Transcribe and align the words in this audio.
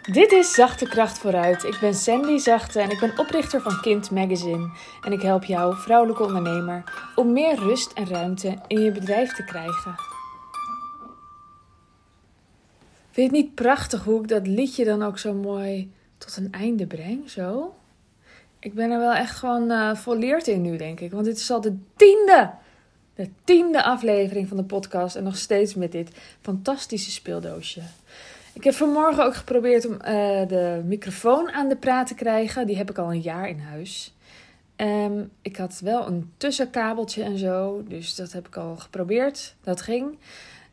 Dit 0.00 0.32
is 0.32 0.54
Zachte 0.54 0.88
Kracht 0.88 1.18
Vooruit. 1.18 1.64
Ik 1.64 1.78
ben 1.80 1.94
Sandy 1.94 2.38
Zachte 2.38 2.80
en 2.80 2.90
ik 2.90 3.00
ben 3.00 3.18
oprichter 3.18 3.60
van 3.60 3.80
Kind 3.80 4.10
Magazine. 4.10 4.70
En 5.02 5.12
ik 5.12 5.22
help 5.22 5.44
jou, 5.44 5.76
vrouwelijke 5.76 6.22
ondernemer, 6.22 6.84
om 7.14 7.32
meer 7.32 7.54
rust 7.54 7.92
en 7.92 8.06
ruimte 8.08 8.58
in 8.66 8.80
je 8.80 8.92
bedrijf 8.92 9.34
te 9.34 9.44
krijgen. 9.44 9.94
Vind 13.10 13.14
je 13.14 13.22
het 13.22 13.30
niet 13.32 13.54
prachtig 13.54 14.04
hoe 14.04 14.22
ik 14.22 14.28
dat 14.28 14.46
liedje 14.46 14.84
dan 14.84 15.02
ook 15.02 15.18
zo 15.18 15.34
mooi 15.34 15.92
tot 16.18 16.36
een 16.36 16.52
einde 16.52 16.86
breng? 16.86 17.30
Zo? 17.30 17.74
Ik 18.58 18.74
ben 18.74 18.90
er 18.90 18.98
wel 18.98 19.14
echt 19.14 19.36
gewoon 19.36 19.70
uh, 19.70 19.94
volleerd 19.94 20.46
in 20.46 20.62
nu, 20.62 20.76
denk 20.76 21.00
ik. 21.00 21.10
Want 21.10 21.24
dit 21.24 21.36
is 21.36 21.50
al 21.50 21.60
de 21.60 21.76
tiende, 21.96 22.50
de 23.14 23.28
tiende 23.44 23.82
aflevering 23.82 24.48
van 24.48 24.56
de 24.56 24.64
podcast. 24.64 25.16
En 25.16 25.24
nog 25.24 25.36
steeds 25.36 25.74
met 25.74 25.92
dit 25.92 26.10
fantastische 26.40 27.10
speeldoosje. 27.10 27.80
Ik 28.60 28.66
heb 28.66 28.74
vanmorgen 28.74 29.24
ook 29.24 29.34
geprobeerd 29.34 29.86
om 29.86 29.92
uh, 29.92 29.98
de 30.48 30.82
microfoon 30.84 31.50
aan 31.50 31.68
de 31.68 31.76
praat 31.76 32.06
te 32.06 32.14
krijgen. 32.14 32.66
Die 32.66 32.76
heb 32.76 32.90
ik 32.90 32.98
al 32.98 33.12
een 33.12 33.20
jaar 33.20 33.48
in 33.48 33.58
huis. 33.58 34.14
Um, 34.76 35.30
ik 35.42 35.56
had 35.56 35.80
wel 35.82 36.06
een 36.06 36.32
tussenkabeltje 36.36 37.22
en 37.22 37.38
zo. 37.38 37.82
Dus 37.88 38.14
dat 38.14 38.32
heb 38.32 38.46
ik 38.46 38.56
al 38.56 38.76
geprobeerd. 38.76 39.54
Dat 39.62 39.80
ging. 39.80 40.18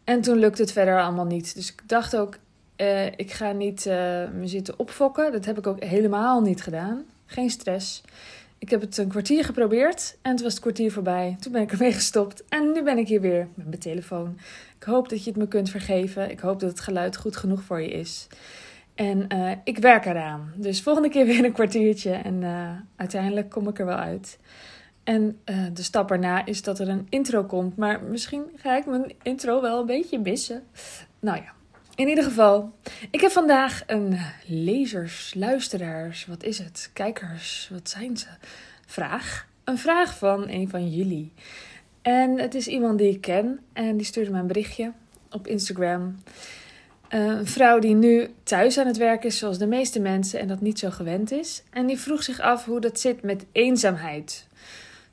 En 0.03 0.21
toen 0.21 0.37
lukte 0.37 0.61
het 0.61 0.71
verder 0.71 1.01
allemaal 1.01 1.25
niet. 1.25 1.55
Dus 1.55 1.71
ik 1.71 1.81
dacht 1.85 2.15
ook, 2.15 2.37
uh, 2.77 3.05
ik 3.05 3.31
ga 3.31 3.51
niet 3.51 3.85
uh, 3.85 3.93
me 4.33 4.47
zitten 4.47 4.79
opfokken. 4.79 5.31
Dat 5.31 5.45
heb 5.45 5.57
ik 5.57 5.67
ook 5.67 5.83
helemaal 5.83 6.41
niet 6.41 6.63
gedaan. 6.63 7.03
Geen 7.25 7.49
stress. 7.49 8.03
Ik 8.59 8.69
heb 8.69 8.81
het 8.81 8.97
een 8.97 9.07
kwartier 9.07 9.43
geprobeerd 9.43 10.17
en 10.21 10.31
het 10.31 10.41
was 10.41 10.51
het 10.51 10.61
kwartier 10.61 10.91
voorbij. 10.91 11.35
Toen 11.39 11.51
ben 11.51 11.61
ik 11.61 11.71
ermee 11.71 11.93
gestopt 11.93 12.43
en 12.49 12.71
nu 12.71 12.83
ben 12.83 12.97
ik 12.97 13.07
hier 13.07 13.21
weer 13.21 13.47
met 13.53 13.67
mijn 13.67 13.79
telefoon. 13.79 14.37
Ik 14.79 14.83
hoop 14.83 15.09
dat 15.09 15.23
je 15.23 15.29
het 15.29 15.39
me 15.39 15.47
kunt 15.47 15.69
vergeven. 15.69 16.31
Ik 16.31 16.39
hoop 16.39 16.59
dat 16.59 16.69
het 16.69 16.79
geluid 16.79 17.17
goed 17.17 17.35
genoeg 17.35 17.61
voor 17.61 17.81
je 17.81 17.89
is. 17.89 18.27
En 18.95 19.27
uh, 19.33 19.51
ik 19.63 19.77
werk 19.77 20.05
eraan. 20.05 20.53
Dus 20.55 20.81
volgende 20.81 21.09
keer 21.09 21.25
weer 21.31 21.43
een 21.43 21.51
kwartiertje 21.51 22.11
en 22.11 22.41
uh, 22.41 22.69
uiteindelijk 22.95 23.49
kom 23.49 23.67
ik 23.67 23.79
er 23.79 23.85
wel 23.85 23.95
uit. 23.95 24.39
En 25.03 25.39
uh, 25.45 25.65
de 25.73 25.83
stap 25.83 26.11
erna 26.11 26.45
is 26.45 26.61
dat 26.61 26.79
er 26.79 26.89
een 26.89 27.07
intro 27.09 27.43
komt. 27.43 27.75
Maar 27.75 28.03
misschien 28.03 28.43
ga 28.55 28.77
ik 28.77 28.85
mijn 28.85 29.11
intro 29.23 29.61
wel 29.61 29.79
een 29.79 29.85
beetje 29.85 30.19
missen. 30.19 30.63
Nou 31.19 31.37
ja, 31.37 31.53
in 31.97 32.07
ieder 32.07 32.23
geval, 32.23 32.71
ik 33.11 33.21
heb 33.21 33.31
vandaag 33.31 33.83
een 33.87 34.19
lezers, 34.45 35.33
luisteraars, 35.33 36.25
wat 36.25 36.43
is 36.43 36.57
het? 36.57 36.89
Kijkers, 36.93 37.69
wat 37.71 37.89
zijn 37.89 38.17
ze? 38.17 38.27
Vraag. 38.85 39.47
Een 39.63 39.77
vraag 39.77 40.17
van 40.17 40.49
een 40.49 40.69
van 40.69 40.89
jullie. 40.89 41.33
En 42.01 42.39
het 42.39 42.55
is 42.55 42.67
iemand 42.67 42.97
die 42.97 43.09
ik 43.09 43.21
ken 43.21 43.59
en 43.73 43.97
die 43.97 44.05
stuurde 44.05 44.31
me 44.31 44.39
een 44.39 44.47
berichtje 44.47 44.91
op 45.31 45.47
Instagram. 45.47 46.17
Uh, 47.09 47.25
een 47.25 47.47
vrouw 47.47 47.79
die 47.79 47.95
nu 47.95 48.29
thuis 48.43 48.77
aan 48.77 48.87
het 48.87 48.97
werk 48.97 49.23
is, 49.23 49.37
zoals 49.37 49.57
de 49.57 49.67
meeste 49.67 49.99
mensen, 49.99 50.39
en 50.39 50.47
dat 50.47 50.61
niet 50.61 50.79
zo 50.79 50.89
gewend 50.89 51.31
is. 51.31 51.63
En 51.69 51.85
die 51.85 51.99
vroeg 51.99 52.23
zich 52.23 52.39
af 52.39 52.65
hoe 52.65 52.79
dat 52.79 52.99
zit 52.99 53.21
met 53.21 53.45
eenzaamheid. 53.51 54.47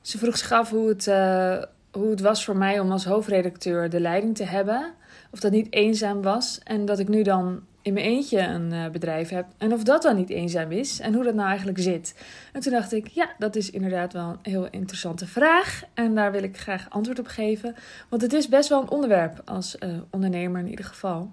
Ze 0.01 0.17
vroeg 0.17 0.37
zich 0.37 0.51
af 0.51 0.69
hoe 0.69 0.87
het, 0.87 1.07
uh, 1.07 1.63
hoe 1.91 2.09
het 2.09 2.21
was 2.21 2.45
voor 2.45 2.57
mij 2.57 2.79
om 2.79 2.91
als 2.91 3.05
hoofdredacteur 3.05 3.89
de 3.89 3.99
leiding 3.99 4.35
te 4.35 4.45
hebben 4.45 4.93
of 5.31 5.39
dat 5.39 5.51
niet 5.51 5.73
eenzaam 5.73 6.21
was. 6.21 6.59
En 6.63 6.85
dat 6.85 6.99
ik 6.99 7.07
nu 7.07 7.23
dan 7.23 7.61
in 7.81 7.93
mijn 7.93 8.05
eentje 8.05 8.39
een 8.39 8.71
uh, 8.71 8.89
bedrijf 8.89 9.29
heb. 9.29 9.45
En 9.57 9.73
of 9.73 9.83
dat 9.83 10.01
dan 10.01 10.15
niet 10.15 10.29
eenzaam 10.29 10.71
is. 10.71 10.99
En 10.99 11.13
hoe 11.13 11.23
dat 11.23 11.33
nou 11.33 11.47
eigenlijk 11.47 11.79
zit. 11.79 12.15
En 12.53 12.61
toen 12.61 12.71
dacht 12.71 12.93
ik, 12.93 13.07
ja, 13.07 13.29
dat 13.37 13.55
is 13.55 13.69
inderdaad 13.69 14.13
wel 14.13 14.29
een 14.29 14.51
heel 14.51 14.67
interessante 14.69 15.27
vraag. 15.27 15.83
En 15.93 16.15
daar 16.15 16.31
wil 16.31 16.43
ik 16.43 16.57
graag 16.57 16.89
antwoord 16.89 17.19
op 17.19 17.27
geven. 17.27 17.75
Want 18.09 18.21
het 18.21 18.33
is 18.33 18.47
best 18.47 18.69
wel 18.69 18.81
een 18.81 18.89
onderwerp 18.89 19.41
als 19.45 19.75
uh, 19.79 19.89
ondernemer 20.09 20.59
in 20.59 20.69
ieder 20.69 20.85
geval. 20.85 21.31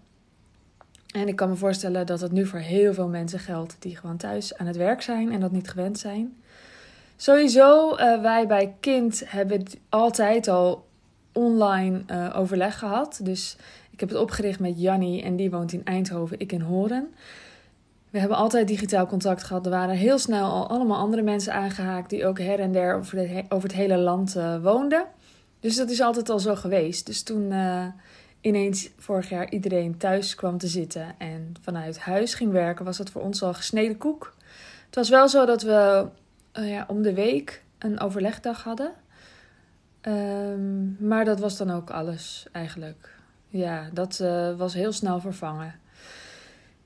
En 1.14 1.28
ik 1.28 1.36
kan 1.36 1.48
me 1.48 1.56
voorstellen 1.56 2.06
dat 2.06 2.20
het 2.20 2.32
nu 2.32 2.46
voor 2.46 2.58
heel 2.58 2.94
veel 2.94 3.08
mensen 3.08 3.38
geldt 3.38 3.76
die 3.78 3.96
gewoon 3.96 4.16
thuis 4.16 4.56
aan 4.56 4.66
het 4.66 4.76
werk 4.76 5.02
zijn 5.02 5.32
en 5.32 5.40
dat 5.40 5.52
niet 5.52 5.70
gewend 5.70 5.98
zijn. 5.98 6.36
Sowieso, 7.16 7.96
uh, 7.96 8.22
wij 8.22 8.46
bij 8.46 8.74
Kind 8.80 9.22
hebben 9.26 9.62
altijd 9.88 10.48
al 10.48 10.86
online 11.32 12.02
uh, 12.10 12.36
overleg 12.36 12.78
gehad. 12.78 13.20
Dus 13.22 13.56
ik 13.90 14.00
heb 14.00 14.08
het 14.08 14.18
opgericht 14.18 14.60
met 14.60 14.80
Jannie 14.80 15.22
en 15.22 15.36
die 15.36 15.50
woont 15.50 15.72
in 15.72 15.84
Eindhoven, 15.84 16.40
ik 16.40 16.52
in 16.52 16.60
Horen. 16.60 17.14
We 18.10 18.18
hebben 18.18 18.36
altijd 18.36 18.68
digitaal 18.68 19.06
contact 19.06 19.42
gehad. 19.42 19.64
Er 19.64 19.70
waren 19.70 19.94
heel 19.94 20.18
snel 20.18 20.50
al 20.50 20.68
allemaal 20.68 20.98
andere 20.98 21.22
mensen 21.22 21.52
aangehaakt 21.52 22.10
die 22.10 22.26
ook 22.26 22.38
her 22.38 22.60
en 22.60 22.72
der 22.72 22.96
over, 22.96 23.16
de, 23.16 23.44
over 23.48 23.68
het 23.68 23.76
hele 23.76 23.96
land 23.96 24.36
uh, 24.36 24.62
woonden. 24.62 25.04
Dus 25.60 25.76
dat 25.76 25.90
is 25.90 26.00
altijd 26.00 26.28
al 26.28 26.38
zo 26.38 26.54
geweest. 26.54 27.06
Dus 27.06 27.22
toen 27.22 27.50
uh, 27.50 27.86
ineens 28.40 28.90
vorig 28.98 29.28
jaar 29.28 29.50
iedereen 29.50 29.96
thuis 29.96 30.34
kwam 30.34 30.58
te 30.58 30.66
zitten 30.66 31.14
en 31.18 31.54
vanuit 31.60 31.98
huis 31.98 32.34
ging 32.34 32.52
werken, 32.52 32.84
was 32.84 32.96
dat 32.96 33.10
voor 33.10 33.22
ons 33.22 33.42
al 33.42 33.54
gesneden 33.54 33.98
koek. 33.98 34.34
Het 34.86 34.94
was 34.94 35.08
wel 35.08 35.28
zo 35.28 35.46
dat 35.46 35.62
we 35.62 36.06
ja, 36.52 36.84
om 36.88 37.02
de 37.02 37.14
week 37.14 37.62
een 37.78 38.00
overlegdag 38.00 38.64
hadden. 38.64 38.92
Um, 40.08 40.96
maar 41.00 41.24
dat 41.24 41.40
was 41.40 41.56
dan 41.56 41.70
ook 41.70 41.90
alles 41.90 42.46
eigenlijk. 42.52 43.14
Ja, 43.48 43.88
dat 43.92 44.18
uh, 44.22 44.56
was 44.56 44.74
heel 44.74 44.92
snel 44.92 45.20
vervangen. 45.20 45.74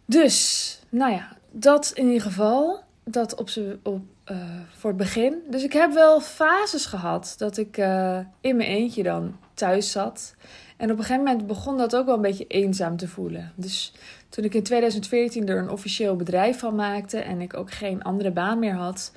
Dus, 0.04 0.80
nou 0.88 1.12
ja, 1.12 1.36
dat 1.50 1.90
in 1.94 2.06
ieder 2.06 2.22
geval. 2.22 2.84
Dat 3.08 3.34
op, 3.34 3.48
op, 3.82 4.00
uh, 4.30 4.36
voor 4.76 4.90
het 4.90 4.98
begin. 4.98 5.42
Dus 5.50 5.62
ik 5.62 5.72
heb 5.72 5.92
wel 5.92 6.20
fases 6.20 6.86
gehad 6.86 7.34
dat 7.38 7.56
ik 7.56 7.76
uh, 7.76 8.18
in 8.40 8.56
mijn 8.56 8.68
eentje 8.68 9.02
dan 9.02 9.36
thuis 9.54 9.90
zat. 9.90 10.34
En 10.76 10.90
op 10.90 10.98
een 10.98 11.04
gegeven 11.04 11.24
moment 11.24 11.46
begon 11.46 11.76
dat 11.76 11.96
ook 11.96 12.06
wel 12.06 12.14
een 12.14 12.20
beetje 12.20 12.46
eenzaam 12.46 12.96
te 12.96 13.08
voelen. 13.08 13.52
Dus 13.54 13.92
toen 14.28 14.44
ik 14.44 14.54
in 14.54 14.62
2014 14.62 15.48
er 15.48 15.58
een 15.58 15.70
officieel 15.70 16.16
bedrijf 16.16 16.58
van 16.58 16.74
maakte 16.74 17.18
en 17.18 17.40
ik 17.40 17.56
ook 17.56 17.70
geen 17.70 18.02
andere 18.02 18.30
baan 18.30 18.58
meer 18.58 18.74
had, 18.74 19.12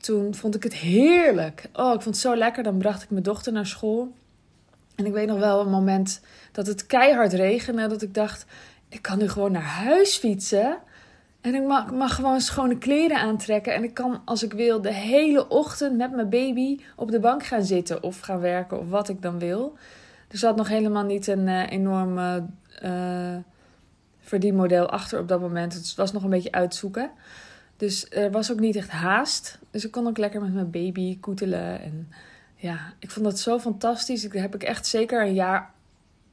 toen 0.00 0.34
vond 0.34 0.54
ik 0.54 0.62
het 0.62 0.74
heerlijk. 0.74 1.68
Oh, 1.72 1.94
ik 1.94 2.00
vond 2.00 2.04
het 2.04 2.16
zo 2.16 2.36
lekker. 2.36 2.62
Dan 2.62 2.78
bracht 2.78 3.02
ik 3.02 3.10
mijn 3.10 3.22
dochter 3.22 3.52
naar 3.52 3.66
school. 3.66 4.12
En 4.94 5.06
ik 5.06 5.12
weet 5.12 5.26
nog 5.26 5.38
wel 5.38 5.60
een 5.60 5.70
moment 5.70 6.20
dat 6.52 6.66
het 6.66 6.86
keihard 6.86 7.32
regende. 7.32 7.86
Dat 7.86 8.02
ik 8.02 8.14
dacht, 8.14 8.46
ik 8.88 9.02
kan 9.02 9.18
nu 9.18 9.28
gewoon 9.28 9.52
naar 9.52 9.62
huis 9.62 10.16
fietsen. 10.16 10.78
En 11.40 11.54
ik 11.54 11.62
mag, 11.92 12.14
gewoon 12.14 12.40
schone 12.40 12.78
kleren 12.78 13.16
aantrekken. 13.16 13.74
En 13.74 13.84
ik 13.84 13.94
kan, 13.94 14.22
als 14.24 14.42
ik 14.42 14.52
wil, 14.52 14.80
de 14.80 14.92
hele 14.92 15.48
ochtend 15.48 15.96
met 15.96 16.12
mijn 16.12 16.28
baby 16.28 16.78
op 16.96 17.10
de 17.10 17.20
bank 17.20 17.44
gaan 17.44 17.64
zitten. 17.64 18.02
Of 18.02 18.20
gaan 18.20 18.40
werken, 18.40 18.78
of 18.78 18.88
wat 18.88 19.08
ik 19.08 19.22
dan 19.22 19.38
wil. 19.38 19.76
Er 20.28 20.38
zat 20.38 20.56
nog 20.56 20.68
helemaal 20.68 21.04
niet 21.04 21.26
een 21.26 21.46
uh, 21.46 21.70
enorm 21.70 22.18
uh, 22.18 23.36
verdienmodel 24.20 24.90
achter 24.90 25.18
op 25.18 25.28
dat 25.28 25.40
moment. 25.40 25.74
Het 25.74 25.94
was 25.94 26.12
nog 26.12 26.22
een 26.22 26.30
beetje 26.30 26.52
uitzoeken. 26.52 27.10
Dus 27.80 28.10
er 28.10 28.30
was 28.30 28.52
ook 28.52 28.60
niet 28.60 28.76
echt 28.76 28.90
haast. 28.90 29.58
Dus 29.70 29.84
ik 29.84 29.90
kon 29.90 30.06
ook 30.06 30.18
lekker 30.18 30.40
met 30.40 30.54
mijn 30.54 30.70
baby 30.70 31.20
koetelen. 31.20 31.82
En 31.82 32.08
ja, 32.56 32.92
ik 32.98 33.10
vond 33.10 33.24
dat 33.24 33.38
zo 33.38 33.58
fantastisch. 33.58 34.22
Daar 34.22 34.42
heb 34.42 34.54
ik 34.54 34.62
echt 34.62 34.86
zeker 34.86 35.22
een 35.22 35.34
jaar 35.34 35.70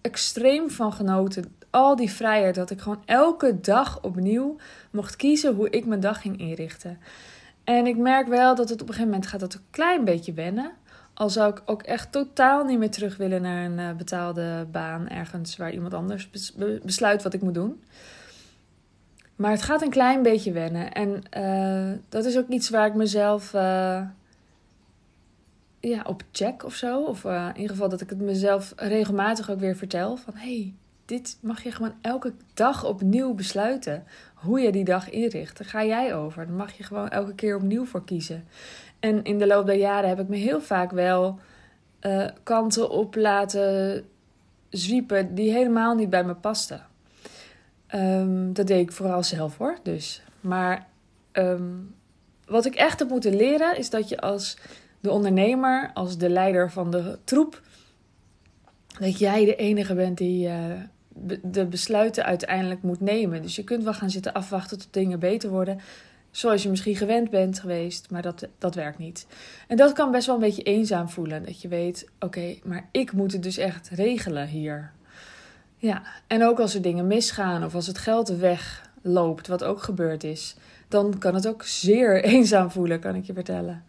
extreem 0.02 0.70
van 0.70 0.94
genoten. 0.94 1.56
Al 1.70 1.96
die 1.96 2.12
vrijheid 2.12 2.56
dat 2.56 2.70
ik 2.70 2.82
gewoon 2.82 3.02
elke 3.06 3.60
dag 3.60 4.02
opnieuw 4.02 4.56
mocht 4.92 5.16
kiezen 5.16 5.56
hoe 5.56 5.70
ik 5.70 5.86
mijn 5.86 6.00
dag 6.00 6.22
ging 6.22 6.40
inrichten. 6.40 6.98
En 7.64 7.86
ik 7.86 7.98
merk 7.98 8.28
wel 8.28 8.56
dat 8.56 8.70
het 8.70 8.82
op 8.82 8.88
een 8.88 8.94
gegeven 8.94 9.12
moment 9.12 9.30
gaat 9.30 9.40
dat 9.40 9.54
een 9.54 9.66
klein 9.70 10.06
beetje 10.06 10.34
wennen. 10.34 10.72
Al 11.14 11.30
zou 11.30 11.52
ik 11.52 11.62
ook 11.66 11.84
echt 11.84 12.12
totaal 12.12 12.66
niet 12.66 12.80
meer 12.80 12.92
terug 12.92 13.18
willen 13.18 13.42
naar 13.42 13.66
een 13.66 13.98
betaalde 13.98 14.68
baan 14.72 15.10
ergens 15.10 15.58
waar 15.58 15.74
iemand 15.74 15.94
anders 15.94 16.30
besluit 16.84 17.24
wat 17.24 17.34
ik 17.34 17.42
moet 17.42 17.54
doen. 17.54 17.82
Maar 19.38 19.52
het 19.52 19.62
gaat 19.62 19.82
een 19.82 19.90
klein 19.90 20.22
beetje 20.22 20.52
wennen. 20.52 20.94
En 20.94 21.22
uh, 21.38 21.98
dat 22.10 22.26
is 22.26 22.38
ook 22.38 22.48
iets 22.48 22.70
waar 22.70 22.88
ik 22.88 22.94
mezelf 22.94 23.54
uh, 23.54 24.02
ja, 25.80 26.02
op 26.06 26.24
check 26.32 26.64
of 26.64 26.74
zo. 26.74 27.04
Of 27.04 27.24
uh, 27.24 27.46
in 27.48 27.62
ieder 27.62 27.76
geval 27.76 27.90
dat 27.90 28.02
ik 28.02 28.10
het 28.10 28.22
mezelf 28.22 28.74
regelmatig 28.76 29.52
ook 29.52 29.60
weer 29.60 29.76
vertel. 29.76 30.16
Van 30.16 30.34
hey, 30.36 30.74
dit 31.06 31.38
mag 31.42 31.64
je 31.64 31.72
gewoon 31.72 31.94
elke 32.02 32.34
dag 32.54 32.86
opnieuw 32.86 33.34
besluiten. 33.34 34.04
Hoe 34.34 34.60
je 34.60 34.72
die 34.72 34.84
dag 34.84 35.10
inricht. 35.10 35.58
Daar 35.58 35.68
ga 35.68 35.86
jij 35.86 36.16
over. 36.16 36.46
Daar 36.46 36.56
mag 36.56 36.72
je 36.72 36.84
gewoon 36.84 37.10
elke 37.10 37.36
keer 37.36 37.56
opnieuw 37.56 37.86
voor 37.86 38.06
kiezen. 38.06 38.48
En 39.00 39.24
in 39.24 39.38
de 39.38 39.48
loop 39.48 39.66
der 39.66 39.76
jaren 39.76 40.10
heb 40.10 40.20
ik 40.20 40.28
me 40.28 40.36
heel 40.36 40.62
vaak 40.62 40.92
wel 40.92 41.40
kanten 42.44 42.90
op 42.90 43.16
laten 43.16 44.06
zwiepen 44.70 45.36
die 45.36 45.52
helemaal 45.52 45.96
niet 45.96 46.10
bij 46.10 46.24
me 46.24 46.36
pasten. 46.36 46.87
Um, 47.96 48.54
dat 48.54 48.68
deed 48.68 48.82
ik 48.82 48.92
vooral 48.92 49.24
zelf 49.24 49.58
hoor. 49.58 49.78
Dus. 49.84 50.22
Maar 50.42 50.88
um, 51.34 51.96
wat 52.46 52.66
ik 52.66 52.76
echt 52.76 53.00
heb 53.00 53.10
moeten 53.10 53.36
leren 53.36 53.78
is 53.78 53.90
dat 53.90 54.10
je 54.10 54.20
als 54.20 54.58
de 55.00 55.12
ondernemer, 55.12 55.92
als 55.94 56.18
de 56.18 56.30
leider 56.30 56.72
van 56.72 56.92
de 56.92 57.18
troep, 57.24 57.62
dat 59.00 59.20
jij 59.20 59.46
de 59.46 59.56
enige 59.56 59.96
bent 59.96 60.18
die 60.18 60.48
uh, 60.48 60.56
de 61.44 61.66
besluiten 61.66 62.26
uiteindelijk 62.26 62.82
moet 62.82 63.02
nemen. 63.02 63.42
Dus 63.42 63.56
je 63.56 63.64
kunt 63.64 63.84
wel 63.84 63.94
gaan 63.94 64.10
zitten 64.10 64.34
afwachten 64.34 64.78
tot 64.78 64.94
dingen 64.94 65.20
beter 65.20 65.50
worden. 65.50 65.80
Zoals 66.32 66.64
je 66.64 66.70
misschien 66.70 66.96
gewend 66.96 67.30
bent 67.30 67.60
geweest, 67.60 68.12
maar 68.12 68.22
dat, 68.22 68.48
dat 68.58 68.76
werkt 68.76 68.98
niet. 68.98 69.28
En 69.68 69.78
dat 69.78 69.94
kan 69.94 70.12
best 70.12 70.26
wel 70.26 70.36
een 70.36 70.42
beetje 70.42 70.64
eenzaam 70.64 71.10
voelen. 71.10 71.46
Dat 71.46 71.62
je 71.62 71.68
weet, 71.68 72.10
oké, 72.20 72.56
maar 72.64 72.90
ik 72.92 73.12
moet 73.12 73.32
het 73.32 73.44
dus 73.44 73.58
echt 73.58 73.90
regelen 73.90 74.48
hier. 74.48 74.92
Ja, 75.78 76.02
en 76.28 76.44
ook 76.46 76.60
als 76.60 76.76
er 76.76 76.82
dingen 76.82 77.08
misgaan 77.08 77.64
of 77.64 77.76
als 77.76 77.88
het 77.88 77.98
geld 77.98 78.30
weg 78.30 78.90
loopt, 79.02 79.48
wat 79.48 79.64
ook 79.64 79.82
gebeurd 79.82 80.24
is, 80.24 80.56
dan 80.88 81.18
kan 81.18 81.36
het 81.36 81.48
ook 81.48 81.64
zeer 81.64 82.24
eenzaam 82.34 82.72
voelen, 82.72 83.00
kan 83.00 83.16
ik 83.16 83.26
je 83.26 83.34
vertellen. 83.34 83.84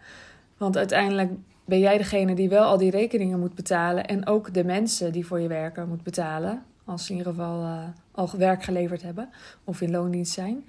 Want 0.56 0.76
uiteindelijk 0.76 1.31
ben 1.64 1.79
jij 1.79 1.99
degene 1.99 2.35
die 2.35 2.49
wel 2.49 2.64
al 2.64 2.79
die 2.79 2.90
rekeningen 2.90 3.38
moet 3.38 3.55
betalen 3.55 4.06
en 4.06 4.26
ook 4.26 4.55
de 4.55 4.64
mensen 4.64 5.12
die 5.12 5.26
voor 5.26 5.40
je 5.40 5.49
werken 5.49 5.88
moet 5.88 6.02
betalen, 6.02 6.62
als 6.85 7.06
ze 7.06 7.12
in 7.12 7.19
ieder 7.19 7.32
geval 7.32 7.62
uh, 7.62 7.82
al 8.11 8.31
werk 8.37 8.64
geleverd 8.64 9.02
hebben 9.02 9.29
of 9.64 9.81
in 9.81 9.90
loondienst 9.90 10.32
zijn. 10.32 10.64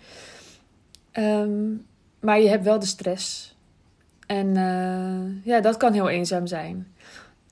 Ehm, 1.12 1.72
maar 2.20 2.40
je 2.40 2.48
hebt 2.48 2.64
wel 2.64 2.80
de 2.80 2.86
stress. 2.86 3.56
En 4.26 4.48
uh, 4.48 5.46
ja, 5.46 5.60
dat 5.60 5.78
kan 5.78 5.94
heel 5.94 6.10
eenzaam 6.10 6.48
zijn. 6.48 6.88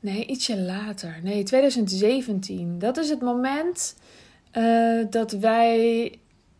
Nee, 0.00 0.26
ietsje 0.26 0.60
later. 0.60 1.18
Nee, 1.22 1.42
2017. 1.42 2.78
Dat 2.78 2.96
is 2.96 3.10
het 3.10 3.20
moment 3.20 3.96
uh, 4.52 5.04
dat 5.10 5.32
wij, 5.32 6.04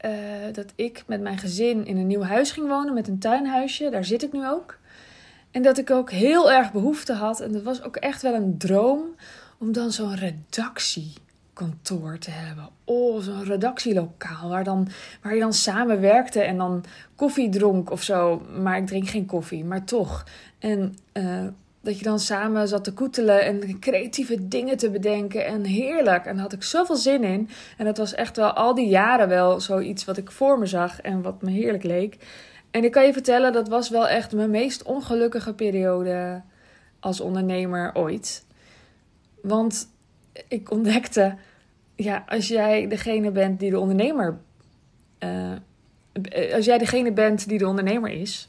uh, 0.05 0.13
dat 0.53 0.73
ik 0.75 1.05
met 1.07 1.21
mijn 1.21 1.39
gezin 1.39 1.87
in 1.87 1.97
een 1.97 2.07
nieuw 2.07 2.23
huis 2.23 2.51
ging 2.51 2.69
wonen 2.69 2.95
met 2.95 3.09
een 3.09 3.19
tuinhuisje. 3.19 3.91
Daar 3.91 4.05
zit 4.05 4.23
ik 4.23 4.33
nu 4.33 4.49
ook. 4.49 4.79
En 5.51 5.63
dat 5.63 5.79
ik 5.79 5.91
ook 5.91 6.11
heel 6.11 6.53
erg 6.53 6.73
behoefte 6.73 7.13
had. 7.13 7.41
En 7.41 7.53
dat 7.53 7.63
was 7.63 7.83
ook 7.83 7.97
echt 7.97 8.23
wel 8.23 8.35
een 8.35 8.59
droom 8.59 9.15
om 9.59 9.73
dan 9.73 9.93
zo'n 9.93 10.45
redactiekantoor 11.57 12.19
te 12.19 12.31
hebben. 12.31 12.69
Oh, 12.85 13.21
zo'n 13.21 13.45
redactielokaal 13.45 14.49
waar, 14.49 14.65
dan, 14.65 14.89
waar 15.23 15.35
je 15.35 15.41
dan 15.41 15.53
samen 15.53 16.01
werkte 16.01 16.41
en 16.41 16.57
dan 16.57 16.85
koffie 17.15 17.49
dronk 17.49 17.91
of 17.91 18.03
zo. 18.03 18.43
Maar 18.61 18.77
ik 18.77 18.87
drink 18.87 19.09
geen 19.09 19.27
koffie, 19.27 19.65
maar 19.65 19.85
toch. 19.85 20.25
En 20.59 20.97
uh, 21.13 21.45
dat 21.81 21.99
je 21.99 22.05
dan 22.05 22.19
samen 22.19 22.69
zat 22.69 22.85
te 22.85 22.93
koetelen 22.93 23.45
en 23.45 23.79
creatieve 23.79 24.49
dingen 24.49 24.77
te 24.77 24.91
bedenken. 24.91 25.47
En 25.47 25.65
heerlijk. 25.65 26.25
En 26.25 26.33
daar 26.33 26.43
had 26.43 26.53
ik 26.53 26.63
zoveel 26.63 26.97
zin 26.97 27.25
in. 27.25 27.49
En 27.77 27.85
dat 27.85 27.99
was 27.99 28.15
echt 28.15 28.37
wel 28.37 28.51
al 28.51 28.75
die 28.75 28.89
jaren 28.89 29.29
wel 29.29 29.61
zoiets 29.61 30.05
wat 30.05 30.17
ik 30.17 30.31
voor 30.31 30.59
me 30.59 30.67
zag 30.67 31.01
en 31.01 31.23
wat 31.23 31.43
me 31.43 31.51
heerlijk 31.51 31.85
leek. 31.85 32.17
En 32.71 32.85
ik 32.85 32.93
kan 32.93 33.07
je 33.07 33.13
vertellen, 33.13 33.53
dat 33.53 33.69
was 33.69 33.89
wel 33.89 34.09
echt 34.09 34.33
mijn 34.33 34.51
meest 34.51 34.83
ongelukkige 34.83 35.55
periode 35.55 36.43
als 37.01 37.21
ondernemer 37.21 37.91
ooit. 37.95 38.45
Want 39.43 39.89
ik 40.49 40.71
ontdekte, 40.71 41.35
ja, 41.95 42.25
als 42.29 42.49
jij 42.49 42.89
degene 42.89 43.31
bent 43.31 43.61
die 43.61 43.71
de 43.71 43.79
ondernemer. 43.79 44.39
Uh, 45.19 45.53
als 46.55 46.65
jij 46.65 46.79
degene 46.79 47.13
bent 47.13 47.49
die 47.49 47.59
de 47.59 47.67
ondernemer 47.67 48.11
is, 48.11 48.49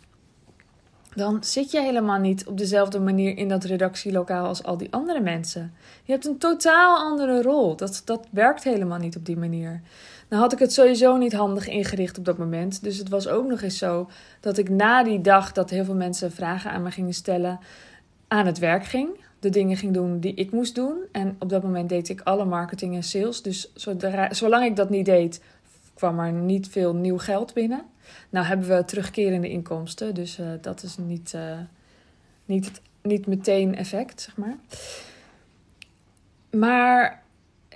dan 1.18 1.44
zit 1.44 1.72
je 1.72 1.82
helemaal 1.82 2.20
niet 2.20 2.48
op 2.48 2.58
dezelfde 2.58 3.00
manier 3.00 3.38
in 3.38 3.48
dat 3.48 3.64
redactielokaal 3.64 4.48
als 4.48 4.64
al 4.64 4.78
die 4.78 4.92
andere 4.92 5.20
mensen. 5.20 5.74
Je 6.04 6.12
hebt 6.12 6.26
een 6.26 6.38
totaal 6.38 6.98
andere 6.98 7.42
rol. 7.42 7.76
Dat, 7.76 8.02
dat 8.06 8.28
werkt 8.32 8.64
helemaal 8.64 8.98
niet 8.98 9.16
op 9.16 9.26
die 9.26 9.38
manier. 9.38 9.82
Nou 10.30 10.42
had 10.42 10.54
ik 10.54 10.60
het 10.60 10.74
sowieso 10.74 11.18
niet 11.18 11.34
handig 11.34 11.68
ingericht 11.68 12.18
op 12.18 12.26
dat 12.26 12.38
moment. 12.38 12.84
Dus 12.84 12.98
het 12.98 13.10
was 13.10 13.28
ook 13.28 13.48
nog 13.48 13.62
eens 13.62 13.78
zo 13.78 14.10
dat 14.40 14.58
ik 14.58 14.70
na 14.70 15.04
die 15.04 15.22
dag 15.22 15.52
dat 15.52 15.70
heel 15.70 15.86
veel 15.86 15.96
mensen 15.96 16.32
vragen 16.32 16.72
aan 16.72 16.84
me 16.84 16.92
gingen 16.92 17.14
stellen, 17.14 17.60
aan 18.28 18.46
het 18.46 18.60
werk 18.60 18.86
ging. 18.86 19.10
De 19.40 19.50
dingen 19.50 19.78
ging 19.78 19.94
doen 19.94 20.20
die 20.20 20.34
ik 20.34 20.52
moest 20.52 20.76
doen. 20.76 20.98
En 21.12 21.36
op 21.40 21.50
dat 21.50 21.64
moment 21.64 21.90
deed 21.90 22.10
ik 22.10 22.22
alle 22.22 22.46
marketing 22.46 22.96
en 22.96 23.04
sales. 23.04 23.42
Dus 23.42 23.72
zolang 24.30 24.66
ik 24.66 24.76
dat 24.76 24.90
niet 24.90 25.06
deed, 25.06 25.42
kwam 25.94 26.20
er 26.20 26.32
niet 26.32 26.68
veel 26.68 26.96
nieuw 26.96 27.18
geld 27.18 27.54
binnen. 27.54 27.86
Nou 28.30 28.46
hebben 28.46 28.68
we 28.68 28.86
terugkerende 28.86 29.50
inkomsten, 29.50 30.14
dus 30.14 30.40
uh, 30.40 30.48
dat 30.62 30.84
is 30.84 30.98
niet, 30.98 31.34
uh, 31.36 31.60
niet, 32.46 32.82
niet 33.02 33.28
meteen 33.28 33.76
effect, 33.76 34.22
zeg 34.22 34.38
maar. 34.38 34.58
Maar 36.52 37.24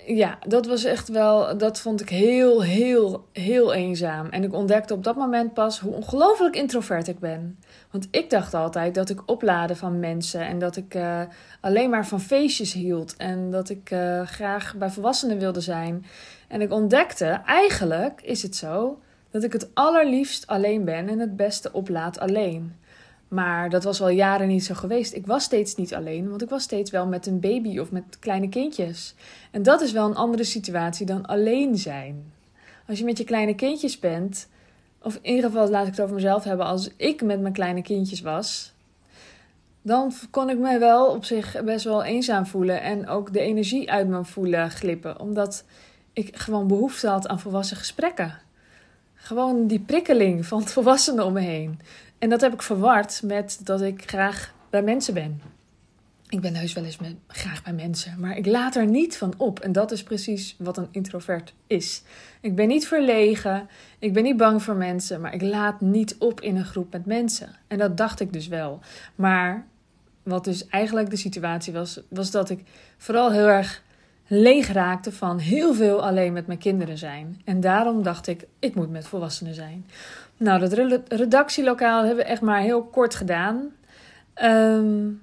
ja, 0.05 0.37
dat 0.47 0.65
was 0.65 0.83
echt 0.83 1.07
wel, 1.07 1.57
dat 1.57 1.79
vond 1.79 2.01
ik 2.01 2.09
heel, 2.09 2.61
heel, 2.63 3.27
heel 3.33 3.73
eenzaam. 3.73 4.27
En 4.27 4.43
ik 4.43 4.53
ontdekte 4.53 4.93
op 4.93 5.03
dat 5.03 5.15
moment 5.15 5.53
pas 5.53 5.79
hoe 5.79 5.93
ongelooflijk 5.93 6.55
introvert 6.55 7.07
ik 7.07 7.19
ben. 7.19 7.59
Want 7.91 8.07
ik 8.11 8.29
dacht 8.29 8.53
altijd 8.53 8.95
dat 8.95 9.09
ik 9.09 9.21
opladen 9.25 9.77
van 9.77 9.99
mensen 9.99 10.47
en 10.47 10.59
dat 10.59 10.75
ik 10.75 10.95
uh, 10.95 11.21
alleen 11.61 11.89
maar 11.89 12.07
van 12.07 12.21
feestjes 12.21 12.73
hield 12.73 13.15
en 13.17 13.51
dat 13.51 13.69
ik 13.69 13.91
uh, 13.91 14.21
graag 14.21 14.75
bij 14.75 14.89
volwassenen 14.89 15.39
wilde 15.39 15.61
zijn. 15.61 16.05
En 16.47 16.61
ik 16.61 16.71
ontdekte, 16.71 17.41
eigenlijk 17.45 18.21
is 18.21 18.41
het 18.41 18.55
zo 18.55 18.99
dat 19.29 19.43
ik 19.43 19.53
het 19.53 19.69
allerliefst 19.73 20.47
alleen 20.47 20.85
ben 20.85 21.09
en 21.09 21.19
het 21.19 21.35
beste 21.35 21.73
oplaad 21.73 22.19
alleen. 22.19 22.75
Maar 23.33 23.69
dat 23.69 23.83
was 23.83 24.01
al 24.01 24.09
jaren 24.09 24.47
niet 24.47 24.63
zo 24.65 24.73
geweest. 24.73 25.13
Ik 25.13 25.25
was 25.25 25.43
steeds 25.43 25.75
niet 25.75 25.93
alleen, 25.93 26.29
want 26.29 26.41
ik 26.41 26.49
was 26.49 26.63
steeds 26.63 26.91
wel 26.91 27.07
met 27.07 27.25
een 27.25 27.39
baby 27.39 27.79
of 27.79 27.91
met 27.91 28.19
kleine 28.19 28.49
kindjes. 28.49 29.15
En 29.51 29.63
dat 29.63 29.81
is 29.81 29.91
wel 29.91 30.05
een 30.05 30.15
andere 30.15 30.43
situatie 30.43 31.05
dan 31.05 31.25
alleen 31.25 31.77
zijn. 31.77 32.31
Als 32.87 32.99
je 32.99 33.05
met 33.05 33.17
je 33.17 33.23
kleine 33.23 33.55
kindjes 33.55 33.99
bent, 33.99 34.47
of 35.01 35.19
in 35.21 35.35
ieder 35.35 35.49
geval 35.49 35.69
laat 35.69 35.87
ik 35.87 35.91
het 35.91 36.01
over 36.01 36.15
mezelf 36.15 36.43
hebben, 36.43 36.65
als 36.65 36.89
ik 36.95 37.21
met 37.21 37.41
mijn 37.41 37.53
kleine 37.53 37.81
kindjes 37.81 38.21
was, 38.21 38.73
dan 39.81 40.13
kon 40.31 40.49
ik 40.49 40.57
me 40.57 40.77
wel 40.77 41.05
op 41.05 41.25
zich 41.25 41.63
best 41.63 41.85
wel 41.85 42.03
eenzaam 42.03 42.45
voelen 42.45 42.81
en 42.81 43.07
ook 43.07 43.33
de 43.33 43.39
energie 43.39 43.91
uit 43.91 44.07
me 44.07 44.25
voelen 44.25 44.71
glippen, 44.71 45.19
omdat 45.19 45.63
ik 46.13 46.37
gewoon 46.37 46.67
behoefte 46.67 47.07
had 47.07 47.27
aan 47.27 47.39
volwassen 47.39 47.77
gesprekken. 47.77 48.39
Gewoon 49.13 49.67
die 49.67 49.79
prikkeling 49.79 50.45
van 50.45 50.59
het 50.59 50.71
volwassenen 50.77 51.25
om 51.25 51.33
me 51.33 51.39
heen. 51.39 51.79
En 52.21 52.29
dat 52.29 52.41
heb 52.41 52.53
ik 52.53 52.61
verward 52.61 53.21
met 53.23 53.59
dat 53.63 53.81
ik 53.81 54.09
graag 54.09 54.53
bij 54.69 54.81
mensen 54.81 55.13
ben. 55.13 55.41
Ik 56.29 56.41
ben 56.41 56.55
heus 56.55 56.73
wel 56.73 56.83
eens 56.85 56.97
met, 56.97 57.15
graag 57.27 57.63
bij 57.63 57.73
mensen, 57.73 58.19
maar 58.19 58.37
ik 58.37 58.45
laat 58.45 58.75
er 58.75 58.85
niet 58.85 59.17
van 59.17 59.33
op. 59.37 59.59
En 59.59 59.71
dat 59.71 59.91
is 59.91 60.03
precies 60.03 60.55
wat 60.57 60.77
een 60.77 60.87
introvert 60.91 61.53
is. 61.67 62.03
Ik 62.41 62.55
ben 62.55 62.67
niet 62.67 62.87
verlegen, 62.87 63.69
ik 63.99 64.13
ben 64.13 64.23
niet 64.23 64.37
bang 64.37 64.63
voor 64.63 64.75
mensen, 64.75 65.21
maar 65.21 65.33
ik 65.33 65.41
laat 65.41 65.81
niet 65.81 66.15
op 66.19 66.41
in 66.41 66.55
een 66.55 66.65
groep 66.65 66.91
met 66.91 67.05
mensen. 67.05 67.49
En 67.67 67.77
dat 67.77 67.97
dacht 67.97 68.19
ik 68.19 68.33
dus 68.33 68.47
wel. 68.47 68.79
Maar 69.15 69.65
wat 70.23 70.43
dus 70.43 70.67
eigenlijk 70.67 71.09
de 71.09 71.15
situatie 71.15 71.73
was, 71.73 71.99
was 72.09 72.31
dat 72.31 72.49
ik 72.49 72.63
vooral 72.97 73.31
heel 73.31 73.47
erg 73.47 73.83
leeg 74.33 74.71
raakte 74.71 75.11
van 75.11 75.37
heel 75.37 75.73
veel 75.73 76.03
alleen 76.05 76.33
met 76.33 76.47
mijn 76.47 76.59
kinderen 76.59 76.97
zijn. 76.97 77.41
En 77.45 77.59
daarom 77.59 78.03
dacht 78.03 78.27
ik, 78.27 78.47
ik 78.59 78.75
moet 78.75 78.89
met 78.89 79.07
volwassenen 79.07 79.53
zijn. 79.53 79.85
Nou, 80.37 80.59
dat 80.59 80.73
redactielokaal 81.07 82.05
hebben 82.05 82.23
we 82.23 82.29
echt 82.29 82.41
maar 82.41 82.61
heel 82.61 82.83
kort 82.83 83.15
gedaan. 83.15 83.69
Um, 84.43 85.21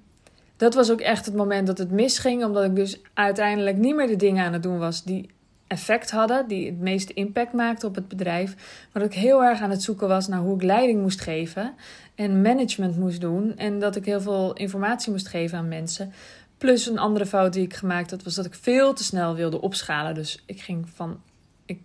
dat 0.57 0.75
was 0.75 0.91
ook 0.91 1.01
echt 1.01 1.27
het 1.27 1.35
moment 1.35 1.67
dat 1.67 1.79
het 1.79 1.91
misging, 1.91 2.45
omdat 2.45 2.65
ik 2.65 2.77
dus 2.77 3.01
uiteindelijk 3.15 3.77
niet 3.77 3.95
meer 3.95 4.07
de 4.07 4.17
dingen 4.17 4.45
aan 4.45 4.53
het 4.53 4.63
doen 4.63 4.79
was 4.79 5.05
die 5.05 5.31
effect 5.67 6.11
hadden, 6.11 6.49
die 6.49 6.67
het 6.67 6.81
meeste 6.81 7.15
impact 7.15 7.53
maakten 7.53 7.89
op 7.89 7.95
het 7.95 8.09
bedrijf. 8.09 8.55
Maar 8.93 9.03
dat 9.03 9.13
ik 9.13 9.19
heel 9.19 9.45
erg 9.45 9.61
aan 9.61 9.71
het 9.71 9.83
zoeken 9.83 10.09
was 10.09 10.29
naar 10.29 10.41
hoe 10.41 10.55
ik 10.55 10.63
leiding 10.63 11.01
moest 11.01 11.21
geven 11.21 11.75
en 12.15 12.43
management 12.43 12.99
moest 12.99 13.21
doen. 13.21 13.57
En 13.57 13.79
dat 13.79 13.97
ik 13.97 14.05
heel 14.05 14.21
veel 14.21 14.53
informatie 14.53 15.13
moest 15.13 15.29
geven 15.29 15.59
aan 15.59 15.69
mensen. 15.69 16.13
Plus 16.59 16.87
een 16.87 16.99
andere 16.99 17.27
fout 17.27 17.53
die 17.53 17.65
ik 17.65 17.75
gemaakt 17.75 18.11
had, 18.11 18.23
was 18.23 18.35
dat 18.35 18.45
ik 18.45 18.55
veel 18.55 18.93
te 18.93 19.05
snel 19.05 19.35
wilde 19.35 19.61
opschalen. 19.61 20.15
Dus 20.15 20.43
ik 20.47 20.61
ging 20.61 20.89
van. 20.95 21.21
Ik, 21.65 21.81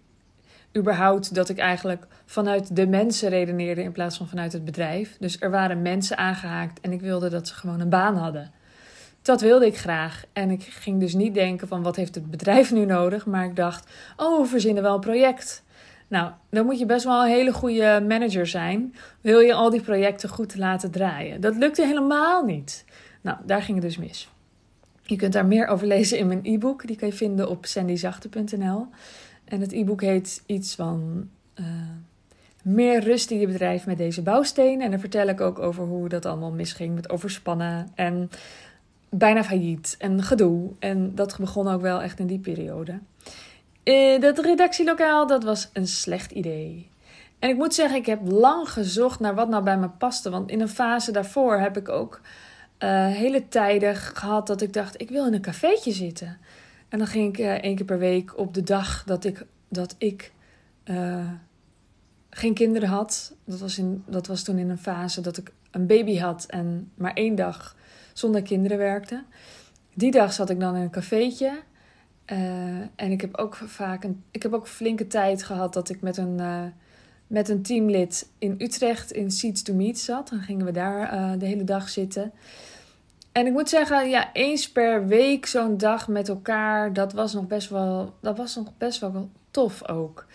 überhaupt 0.77 1.36
dat 1.36 1.50
ik 1.50 1.58
eigenlijk 1.58 2.08
vanuit 2.25 2.75
de 2.75 2.88
mensen 2.88 3.30
redeneerde 3.30 3.84
in 3.84 3.92
plaats 3.92 4.18
van 4.18 4.27
vanuit 4.27 4.53
het 4.53 4.65
bedrijf. 4.65 5.18
Dus 5.20 5.38
er 5.39 5.51
waren 5.51 5.82
mensen 5.82 6.18
aangehaakt 6.18 6.80
en 6.80 6.92
ik 6.92 7.01
wilde 7.01 7.30
dat 7.30 7.48
ze 7.48 7.53
gewoon 7.53 7.80
een 7.80 7.89
baan 7.89 8.15
hadden. 8.15 8.51
Dat 9.22 9.42
wilde 9.42 9.65
ik 9.65 9.77
graag. 9.77 10.24
En 10.34 10.50
ik 10.50 10.63
ging 10.63 11.00
dus 11.00 11.13
niet 11.13 11.34
denken 11.34 11.68
van 11.68 11.84
wat 11.84 11.96
heeft 11.96 12.15
het 12.15 12.32
bedrijf 12.32 12.72
nu 12.72 12.86
nodig. 12.86 13.25
Maar 13.25 13.46
ik 13.46 13.56
dacht, 13.56 13.92
oh, 14.18 14.42
we 14.42 14.48
verzinnen 14.48 14.84
wel 14.84 14.94
een 14.94 15.00
project. 15.00 15.63
Nou, 16.08 16.32
dan 16.50 16.65
moet 16.65 16.80
je 16.80 16.86
best 16.86 17.06
wel 17.06 17.24
een 17.24 17.32
hele 17.32 17.53
goede 17.53 18.06
manager 18.08 18.48
zijn. 18.48 18.96
Wil 19.22 19.39
je 19.39 19.53
al 19.53 19.70
die 19.70 19.82
projecten 19.82 20.30
goed 20.30 20.56
laten 20.56 20.92
draaien? 20.92 21.42
Dat 21.42 21.56
lukte 21.56 21.86
helemaal 21.86 22.44
niet. 22.44 22.86
Nou, 23.22 23.38
daar 23.46 23.62
ging 23.62 23.77
het 23.77 23.86
dus 23.86 23.98
mis. 23.98 24.33
Je 25.13 25.20
kunt 25.20 25.34
daar 25.34 25.46
meer 25.46 25.67
over 25.67 25.88
lezen 25.88 26.17
in 26.17 26.27
mijn 26.27 26.39
e-book. 26.43 26.88
Die 26.88 26.96
kan 26.96 27.08
je 27.08 27.13
vinden 27.13 27.50
op 27.50 27.65
sandyzachte.nl. 27.65 28.88
En 29.46 29.62
het 29.62 29.72
e-book 29.72 30.01
heet 30.01 30.43
iets 30.46 30.75
van 30.75 31.29
uh, 31.55 31.65
meer 32.63 33.00
rust 33.00 33.32
in 33.32 33.39
je 33.39 33.48
bedrijf 33.48 33.86
met 33.86 33.98
deze 33.98 34.22
bouwstenen. 34.22 34.82
En 34.82 34.91
dan 34.91 35.00
vertel 35.00 35.27
ik 35.27 35.41
ook 35.41 35.60
over 35.60 35.84
hoe 35.84 36.10
dat 36.10 36.25
allemaal 36.25 36.51
misging 36.51 36.96
met 36.96 37.10
overspannen 37.10 37.88
en 37.96 38.29
bijna 39.10 39.43
failliet 39.43 39.96
en 40.00 40.24
gedoe. 40.24 40.72
En 40.79 41.15
dat 41.15 41.38
begon 41.39 41.67
ook 41.67 41.82
wel 41.82 42.01
echt 42.01 42.20
in 42.20 42.27
die 42.27 42.39
periode. 42.39 43.00
Uh, 43.84 44.22
dat 44.22 44.39
redactielokaal, 44.39 45.27
dat 45.27 45.43
was 45.43 45.70
een 45.74 45.88
slecht 45.88 46.32
idee. 46.32 46.89
En 47.39 47.50
ik 47.50 47.55
moet 47.55 47.74
zeggen, 47.74 47.98
ik 47.98 48.05
heb 48.05 48.20
lang 48.24 48.70
gezocht 48.70 49.20
naar 49.20 49.36
wat 49.36 49.50
nou 49.50 49.63
bij 49.63 49.77
me 49.77 49.89
paste. 49.89 50.29
Want 50.29 50.51
in 50.51 50.62
een 50.62 50.70
fase 50.70 51.12
daarvoor 51.12 51.58
heb 51.58 51.77
ik 51.77 51.89
ook 51.89 52.22
uh, 52.84 53.08
hele 53.08 53.48
tijden 53.48 53.96
gehad 53.96 54.48
dat 54.48 54.62
ik 54.62 54.74
dacht, 54.74 55.02
ik 55.02 55.10
wil 55.10 55.25
in 55.28 55.34
een 55.34 55.42
cafeetje 55.42 55.92
zitten. 55.92 56.38
En 56.90 56.98
dan 56.98 57.08
ging 57.08 57.34
ik 57.34 57.46
uh, 57.46 57.52
één 57.52 57.75
keer 57.75 57.86
per 57.86 58.00
week 58.00 58.38
op 58.38 58.54
de 58.54 58.63
dag 58.63 59.04
dat 59.04 59.24
ik, 59.24 59.46
dat 59.68 59.96
ik 59.98 60.32
uh, 60.86 61.30
geen 62.30 62.54
kinderen 62.54 62.90
had. 62.90 63.36
Dat 63.46 63.60
was, 63.60 63.78
in, 63.78 64.04
dat 64.08 64.28
was 64.28 64.44
toen 64.44 64.58
in 64.58 64.70
een 64.70 64.78
fase 64.78 65.22
dat 65.22 65.38
ik 65.38 65.52
een 65.72 65.88
baby 65.88 66.18
had 66.18 66.46
en 66.46 66.92
maar 66.96 67.13
één 67.13 67.36
dag 67.36 67.75
zonder 68.13 68.42
kinderen 68.42 68.78
werkte. 68.78 69.24
Die 69.94 70.12
dag 70.12 70.34
zat 70.34 70.50
ik 70.50 70.60
dan 70.60 70.75
in 70.75 70.82
een 70.82 70.90
cafeetje. 70.90 71.60
En 72.96 73.12
ik 73.12 73.22
heb 73.22 73.38
ook 73.38 73.56
vaak 73.56 74.04
een, 74.04 74.24
ik 74.32 74.44
heb 74.44 74.54
ook 74.54 74.68
flinke 74.68 75.08
tijd 75.08 75.44
gehad 75.44 75.74
dat 75.74 75.90
ik 75.90 76.02
met 76.02 76.18
een, 76.18 76.42
met 77.28 77.50
een 77.50 77.62
teamlid 77.62 78.30
in 78.38 78.56
Utrecht 78.58 79.12
in 79.12 79.32
Seats 79.32 79.62
to 79.62 79.74
Meet 79.74 80.00
zat. 80.00 80.30
Dan 80.30 80.40
gingen 80.40 80.66
we 80.66 80.72
daar 80.72 81.38
de 81.38 81.46
hele 81.46 81.63
dag 81.63 81.90
zitten. 81.90 82.32
En 83.34 83.46
ik 83.46 83.52
moet 83.52 83.70
zeggen, 83.70 84.10
ja, 84.10 84.34
eens 84.34 84.72
per 84.72 85.08
week 85.08 85.46
zo'n 85.46 85.78
dag 85.78 86.08
met 86.08 86.30
elkaar, 86.30 86.94
dat 86.94 87.13
was 87.13 87.34
nog 87.34 87.48
best 87.48 87.70
wel, 87.70 88.13
dat 88.20 88.38
was 88.38 88.56
nog 88.56 88.78
best 88.78 89.00
wel 89.00 89.30
tof 89.52 89.90
ook. 89.90 90.25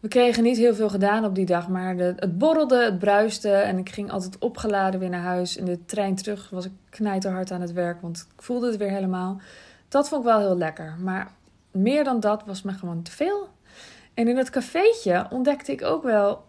We 0.00 0.08
kregen 0.08 0.42
niet 0.42 0.56
heel 0.56 0.74
veel 0.74 0.88
gedaan 0.88 1.24
op 1.24 1.34
die 1.34 1.46
dag, 1.46 1.68
maar 1.68 1.96
het 1.96 2.38
borrelde, 2.38 2.84
het 2.84 2.98
bruiste 2.98 3.50
en 3.50 3.78
ik 3.78 3.88
ging 3.88 4.10
altijd 4.10 4.38
opgeladen 4.38 5.00
weer 5.00 5.08
naar 5.08 5.22
huis. 5.22 5.56
In 5.56 5.64
de 5.64 5.84
trein 5.84 6.14
terug 6.14 6.50
was 6.50 6.64
ik 6.64 6.72
knijterhard 6.90 7.50
aan 7.50 7.60
het 7.60 7.72
werk, 7.72 8.00
want 8.00 8.26
ik 8.36 8.42
voelde 8.42 8.66
het 8.66 8.76
weer 8.76 8.90
helemaal. 8.90 9.40
Dat 9.88 10.08
vond 10.08 10.24
ik 10.24 10.30
wel 10.30 10.38
heel 10.38 10.56
lekker, 10.56 10.96
maar 11.00 11.32
meer 11.70 12.04
dan 12.04 12.20
dat 12.20 12.42
was 12.46 12.62
me 12.62 12.72
gewoon 12.72 13.02
te 13.02 13.10
veel. 13.10 13.48
En 14.14 14.28
in 14.28 14.36
het 14.36 14.50
cafeetje 14.50 15.26
ontdekte 15.30 15.72
ik 15.72 15.82
ook 15.82 16.02
wel, 16.02 16.44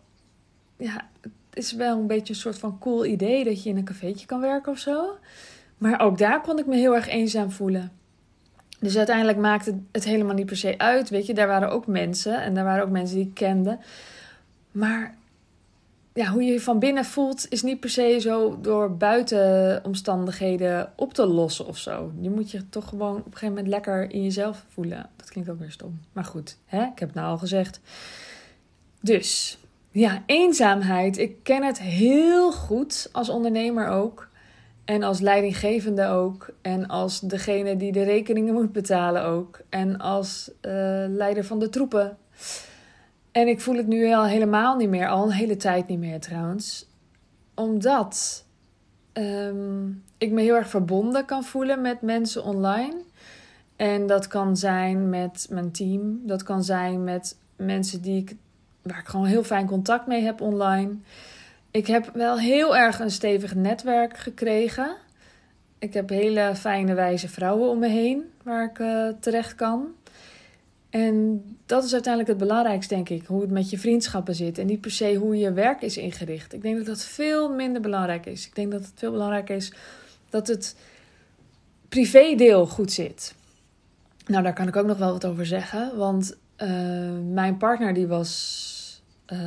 ja, 0.78 1.10
het 1.22 1.32
is 1.54 1.72
wel 1.72 1.98
een 1.98 2.08
beetje 2.08 2.34
een 2.34 2.40
soort 2.40 2.60
van 2.60 2.80
cool 2.80 3.06
idee 3.06 3.44
dat 3.44 3.64
je 3.64 3.70
in 3.70 3.78
een 3.78 3.84
cafeetje 3.84 4.26
kan 4.26 4.42
werken 4.42 4.72
of 4.72 4.78
zo. 4.78 5.18
Maar 5.84 6.00
ook 6.00 6.18
daar 6.18 6.42
kon 6.42 6.60
ik 6.60 6.66
me 6.66 6.76
heel 6.76 6.96
erg 6.96 7.08
eenzaam 7.08 7.52
voelen. 7.52 7.92
Dus 8.80 8.98
uiteindelijk 8.98 9.38
maakte 9.38 9.78
het 9.92 10.04
helemaal 10.04 10.36
niet 10.36 10.46
per 10.46 10.58
se 10.58 10.78
uit. 10.78 11.10
Weet 11.10 11.26
je, 11.26 11.34
daar 11.34 11.48
waren 11.48 11.72
ook 11.72 11.88
mensen 11.88 12.42
en 12.42 12.54
daar 12.54 12.64
waren 12.64 12.84
ook 12.84 12.90
mensen 12.90 13.18
die 13.18 13.26
ik 13.26 13.34
kende. 13.34 13.78
Maar 14.72 15.16
ja, 16.14 16.26
hoe 16.26 16.44
je 16.44 16.52
je 16.52 16.62
van 16.62 16.80
binnen 16.80 17.06
voelt, 17.06 17.46
is 17.50 17.62
niet 17.62 17.80
per 17.80 17.90
se 17.90 18.18
zo 18.20 18.62
door 18.62 18.98
buitenomstandigheden 18.98 20.92
op 20.96 21.14
te 21.14 21.26
lossen 21.26 21.68
of 21.68 21.78
zo. 21.78 22.12
Je 22.20 22.30
moet 22.30 22.52
je 22.52 22.70
toch 22.70 22.90
gewoon 22.90 23.16
op 23.16 23.26
een 23.26 23.32
gegeven 23.32 23.48
moment 23.48 23.68
lekker 23.68 24.12
in 24.12 24.24
jezelf 24.24 24.66
voelen. 24.68 25.10
Dat 25.16 25.30
klinkt 25.30 25.50
ook 25.50 25.60
weer 25.60 25.72
stom. 25.72 26.00
Maar 26.14 26.26
goed, 26.26 26.58
hè? 26.66 26.82
ik 26.82 27.00
heb 27.00 27.08
het 27.08 27.14
nou 27.14 27.28
al 27.28 27.38
gezegd. 27.38 27.80
Dus 29.00 29.58
ja, 29.92 30.24
eenzaamheid. 30.26 31.18
Ik 31.18 31.44
ken 31.44 31.64
het 31.64 31.80
heel 31.80 32.52
goed 32.52 33.10
als 33.12 33.30
ondernemer 33.30 33.88
ook. 33.88 34.32
En 34.86 35.04
als 35.04 35.20
leidinggevende 35.20 36.08
ook. 36.08 36.54
En 36.62 36.88
als 36.88 37.20
degene 37.20 37.78
die 37.78 37.92
de 37.92 38.04
rekeningen 38.04 38.54
moet 38.54 38.72
betalen 38.72 39.24
ook. 39.24 39.62
En 39.70 39.98
als 39.98 40.52
uh, 40.62 40.72
leider 41.08 41.46
van 41.46 41.60
de 41.60 41.70
troepen. 41.70 42.18
En 43.32 43.48
ik 43.48 43.62
voel 43.62 43.76
het 43.76 43.88
nu 43.88 44.14
al 44.14 44.26
helemaal 44.26 44.76
niet 44.76 44.90
meer. 44.90 45.08
Al 45.08 45.24
een 45.24 45.32
hele 45.32 45.58
tijd 45.58 45.88
niet 45.88 46.00
meer 46.00 46.20
trouwens. 46.20 46.90
Omdat 47.54 48.46
um, 49.14 50.04
ik 50.18 50.32
me 50.32 50.42
heel 50.42 50.56
erg 50.56 50.70
verbonden 50.70 51.26
kan 51.26 51.44
voelen 51.44 51.82
met 51.82 52.02
mensen 52.02 52.44
online. 52.44 52.96
En 53.76 54.08
dat 54.08 54.28
kan 54.28 54.58
zijn 54.58 55.10
met 55.10 55.48
mijn 55.50 55.72
team. 55.72 56.20
Dat 56.24 56.44
kan 56.44 56.64
zijn 56.64 57.04
met 57.04 57.38
mensen 57.56 58.02
die 58.02 58.22
ik, 58.22 58.36
waar 58.82 59.00
ik 59.00 59.08
gewoon 59.08 59.26
heel 59.26 59.44
fijn 59.44 59.68
contact 59.68 60.08
mee 60.08 60.22
heb 60.22 60.42
online. 60.42 60.98
Ik 61.74 61.88
heb 61.88 62.10
wel 62.14 62.40
heel 62.40 62.78
erg 62.78 63.00
een 63.00 63.12
stevig 63.12 63.56
netwerk 63.56 64.18
gekregen. 64.18 64.96
Ik 65.80 65.94
heb 65.94 66.10
hele 66.10 66.56
fijne, 66.56 66.94
wijze 66.94 67.30
vrouwen 67.30 67.70
om 67.70 67.80
me 67.80 67.88
heen 67.88 68.32
waar 68.44 68.66
ik 68.66 68.80
uh, 68.80 69.08
terecht 69.20 69.56
kan. 69.56 69.88
En 70.90 71.44
dat 71.66 71.84
is 71.84 71.94
uiteindelijk 71.94 72.40
het 72.40 72.48
belangrijkste, 72.48 72.94
denk 72.94 73.10
ik. 73.10 73.26
Hoe 73.26 73.42
het 73.42 73.52
met 73.52 73.70
je 73.70 73.78
vriendschappen 73.78 74.36
zit. 74.36 74.58
En 74.58 74.66
niet 74.66 74.82
per 74.82 74.92
se 74.92 75.16
hoe 75.16 75.38
je 75.38 75.54
werk 75.54 75.82
is 75.82 75.98
ingericht. 75.98 76.54
Ik 76.54 76.62
denk 76.62 76.78
dat 76.78 76.86
dat 76.86 77.04
veel 77.04 77.54
minder 77.54 77.82
belangrijk 77.82 78.26
is. 78.26 78.48
Ik 78.48 78.56
denk 78.56 78.72
dat 78.72 78.82
het 78.82 78.94
veel 78.96 79.12
belangrijker 79.12 79.56
is 79.56 79.74
dat 80.30 80.48
het 80.48 80.76
privédeel 81.90 82.68
goed 82.68 82.92
zit. 82.92 83.36
Nou, 84.26 84.44
daar 84.44 84.54
kan 84.54 84.68
ik 84.68 84.76
ook 84.76 84.86
nog 84.86 84.98
wel 84.98 85.12
wat 85.12 85.26
over 85.26 85.46
zeggen. 85.46 85.98
Want 85.98 86.38
uh, 86.58 86.70
mijn 87.32 87.58
partner 87.58 87.94
die 87.94 88.08
was... 88.08 89.02
Uh, 89.34 89.40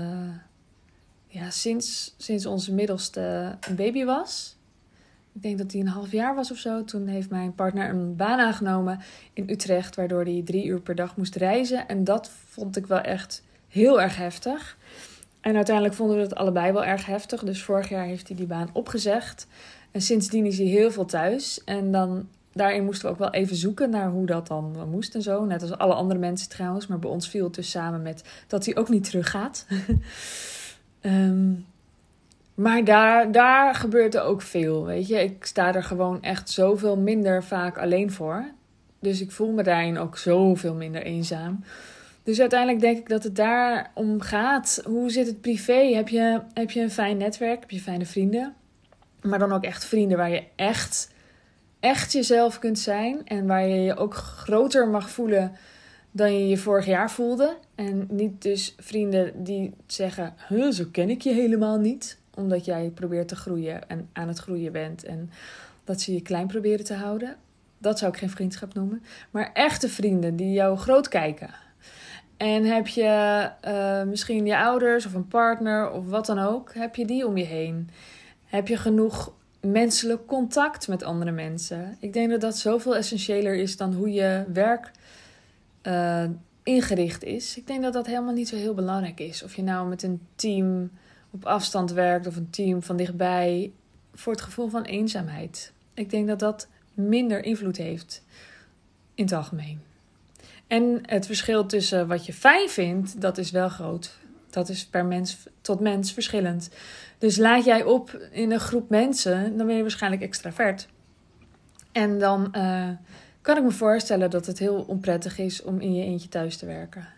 ja, 1.36 1.50
sinds, 1.50 2.14
sinds 2.16 2.46
onze 2.46 2.72
middelste 2.72 3.56
een 3.68 3.76
baby 3.76 4.04
was. 4.04 4.56
Ik 5.32 5.42
denk 5.42 5.58
dat 5.58 5.72
hij 5.72 5.80
een 5.80 5.88
half 5.88 6.12
jaar 6.12 6.34
was 6.34 6.50
of 6.50 6.56
zo. 6.56 6.84
Toen 6.84 7.06
heeft 7.06 7.30
mijn 7.30 7.54
partner 7.54 7.88
een 7.88 8.16
baan 8.16 8.38
aangenomen 8.38 9.00
in 9.32 9.50
Utrecht, 9.50 9.96
waardoor 9.96 10.22
hij 10.22 10.42
drie 10.44 10.64
uur 10.64 10.80
per 10.80 10.94
dag 10.94 11.16
moest 11.16 11.34
reizen. 11.34 11.88
En 11.88 12.04
dat 12.04 12.30
vond 12.48 12.76
ik 12.76 12.86
wel 12.86 13.00
echt 13.00 13.42
heel 13.68 14.00
erg 14.00 14.16
heftig. 14.16 14.76
En 15.40 15.56
uiteindelijk 15.56 15.94
vonden 15.94 16.16
we 16.16 16.22
het 16.22 16.34
allebei 16.34 16.72
wel 16.72 16.84
erg 16.84 17.06
heftig. 17.06 17.44
Dus 17.44 17.62
vorig 17.62 17.88
jaar 17.88 18.04
heeft 18.04 18.28
hij 18.28 18.36
die 18.36 18.46
baan 18.46 18.70
opgezegd. 18.72 19.46
En 19.90 20.00
sindsdien 20.00 20.46
is 20.46 20.58
hij 20.58 20.66
heel 20.66 20.90
veel 20.90 21.04
thuis. 21.04 21.64
En 21.64 21.92
dan, 21.92 22.28
daarin 22.52 22.84
moesten 22.84 23.06
we 23.06 23.12
ook 23.12 23.18
wel 23.18 23.30
even 23.30 23.56
zoeken 23.56 23.90
naar 23.90 24.10
hoe 24.10 24.26
dat 24.26 24.46
dan 24.46 24.88
moest 24.90 25.14
en 25.14 25.22
zo. 25.22 25.44
Net 25.44 25.62
als 25.62 25.78
alle 25.78 25.94
andere 25.94 26.20
mensen 26.20 26.48
trouwens. 26.48 26.86
Maar 26.86 26.98
bij 26.98 27.10
ons 27.10 27.28
viel 27.28 27.44
het 27.44 27.54
dus 27.54 27.70
samen 27.70 28.02
met 28.02 28.22
dat 28.46 28.64
hij 28.64 28.76
ook 28.76 28.88
niet 28.88 29.04
teruggaat. 29.04 29.66
Um, 31.00 31.66
maar 32.56 32.84
daar, 32.84 33.32
daar 33.32 33.74
gebeurt 33.74 34.14
er 34.14 34.22
ook 34.22 34.42
veel, 34.42 34.84
weet 34.84 35.08
je. 35.08 35.22
Ik 35.22 35.44
sta 35.44 35.74
er 35.74 35.82
gewoon 35.82 36.22
echt 36.22 36.50
zoveel 36.50 36.96
minder 36.96 37.44
vaak 37.44 37.78
alleen 37.78 38.12
voor. 38.12 38.44
Dus 39.00 39.20
ik 39.20 39.30
voel 39.30 39.52
me 39.52 39.62
daarin 39.62 39.98
ook 39.98 40.18
zoveel 40.18 40.74
minder 40.74 41.02
eenzaam. 41.02 41.64
Dus 42.22 42.40
uiteindelijk 42.40 42.80
denk 42.80 42.98
ik 42.98 43.08
dat 43.08 43.22
het 43.22 43.36
daar 43.36 43.90
om 43.94 44.20
gaat. 44.20 44.80
Hoe 44.84 45.10
zit 45.10 45.26
het 45.26 45.40
privé? 45.40 45.94
Heb 45.94 46.08
je, 46.08 46.40
heb 46.54 46.70
je 46.70 46.80
een 46.80 46.90
fijn 46.90 47.16
netwerk? 47.16 47.60
Heb 47.60 47.70
je 47.70 47.80
fijne 47.80 48.06
vrienden? 48.06 48.54
Maar 49.22 49.38
dan 49.38 49.52
ook 49.52 49.64
echt 49.64 49.84
vrienden 49.84 50.18
waar 50.18 50.30
je 50.30 50.42
echt, 50.56 51.10
echt 51.80 52.12
jezelf 52.12 52.58
kunt 52.58 52.78
zijn. 52.78 53.26
En 53.26 53.46
waar 53.46 53.66
je 53.66 53.82
je 53.82 53.96
ook 53.96 54.14
groter 54.14 54.88
mag 54.88 55.10
voelen 55.10 55.52
dan 56.16 56.32
je 56.32 56.48
je 56.48 56.56
vorig 56.56 56.86
jaar 56.86 57.10
voelde. 57.10 57.56
En 57.74 58.06
niet 58.10 58.42
dus 58.42 58.74
vrienden 58.78 59.44
die 59.44 59.74
zeggen: 59.86 60.34
huh, 60.48 60.70
zo 60.70 60.84
ken 60.92 61.10
ik 61.10 61.22
je 61.22 61.32
helemaal 61.32 61.78
niet. 61.78 62.18
Omdat 62.34 62.64
jij 62.64 62.90
probeert 62.94 63.28
te 63.28 63.36
groeien 63.36 63.88
en 63.88 64.08
aan 64.12 64.28
het 64.28 64.38
groeien 64.38 64.72
bent. 64.72 65.04
En 65.04 65.30
dat 65.84 66.00
ze 66.00 66.14
je 66.14 66.22
klein 66.22 66.46
proberen 66.46 66.84
te 66.84 66.94
houden. 66.94 67.36
Dat 67.78 67.98
zou 67.98 68.12
ik 68.12 68.18
geen 68.18 68.30
vriendschap 68.30 68.74
noemen. 68.74 69.02
Maar 69.30 69.50
echte 69.52 69.88
vrienden 69.88 70.36
die 70.36 70.52
jou 70.52 70.78
groot 70.78 71.08
kijken. 71.08 71.50
En 72.36 72.64
heb 72.64 72.86
je 72.86 73.50
uh, 73.64 74.02
misschien 74.02 74.46
je 74.46 74.58
ouders 74.58 75.06
of 75.06 75.14
een 75.14 75.28
partner 75.28 75.90
of 75.90 76.08
wat 76.08 76.26
dan 76.26 76.38
ook, 76.38 76.74
heb 76.74 76.96
je 76.96 77.06
die 77.06 77.26
om 77.26 77.36
je 77.36 77.44
heen? 77.44 77.90
Heb 78.44 78.68
je 78.68 78.76
genoeg 78.76 79.32
menselijk 79.60 80.26
contact 80.26 80.88
met 80.88 81.02
andere 81.02 81.30
mensen? 81.30 81.96
Ik 82.00 82.12
denk 82.12 82.30
dat 82.30 82.40
dat 82.40 82.56
zoveel 82.56 82.96
essentiëler 82.96 83.54
is 83.54 83.76
dan 83.76 83.94
hoe 83.94 84.12
je 84.12 84.44
werk 84.52 84.90
uh, 85.86 86.24
ingericht 86.62 87.24
is. 87.24 87.56
Ik 87.56 87.66
denk 87.66 87.82
dat 87.82 87.92
dat 87.92 88.06
helemaal 88.06 88.34
niet 88.34 88.48
zo 88.48 88.56
heel 88.56 88.74
belangrijk 88.74 89.20
is. 89.20 89.42
Of 89.42 89.54
je 89.54 89.62
nou 89.62 89.88
met 89.88 90.02
een 90.02 90.20
team 90.34 90.90
op 91.30 91.44
afstand 91.44 91.92
werkt 91.92 92.26
of 92.26 92.36
een 92.36 92.50
team 92.50 92.82
van 92.82 92.96
dichtbij. 92.96 93.72
Voor 94.14 94.32
het 94.32 94.42
gevoel 94.42 94.68
van 94.68 94.82
eenzaamheid. 94.82 95.72
Ik 95.94 96.10
denk 96.10 96.28
dat 96.28 96.38
dat 96.38 96.68
minder 96.94 97.44
invloed 97.44 97.76
heeft 97.76 98.24
in 99.14 99.24
het 99.24 99.32
algemeen. 99.32 99.80
En 100.66 101.00
het 101.02 101.26
verschil 101.26 101.66
tussen 101.66 102.06
wat 102.06 102.26
je 102.26 102.32
fijn 102.32 102.68
vindt, 102.68 103.20
dat 103.20 103.38
is 103.38 103.50
wel 103.50 103.68
groot. 103.68 104.18
Dat 104.50 104.68
is 104.68 104.86
per 104.86 105.04
mens 105.04 105.46
tot 105.60 105.80
mens 105.80 106.12
verschillend. 106.12 106.70
Dus 107.18 107.36
laat 107.36 107.64
jij 107.64 107.82
op 107.82 108.10
in 108.30 108.52
een 108.52 108.60
groep 108.60 108.90
mensen, 108.90 109.56
dan 109.56 109.66
ben 109.66 109.76
je 109.76 109.82
waarschijnlijk 109.82 110.22
extravert. 110.22 110.88
En 111.92 112.18
dan 112.18 112.54
uh, 112.56 112.88
kan 113.46 113.56
ik 113.56 113.62
me 113.62 113.70
voorstellen 113.70 114.30
dat 114.30 114.46
het 114.46 114.58
heel 114.58 114.84
onprettig 114.86 115.38
is 115.38 115.62
om 115.62 115.80
in 115.80 115.94
je 115.94 116.04
eentje 116.04 116.28
thuis 116.28 116.56
te 116.56 116.66
werken. 116.66 117.08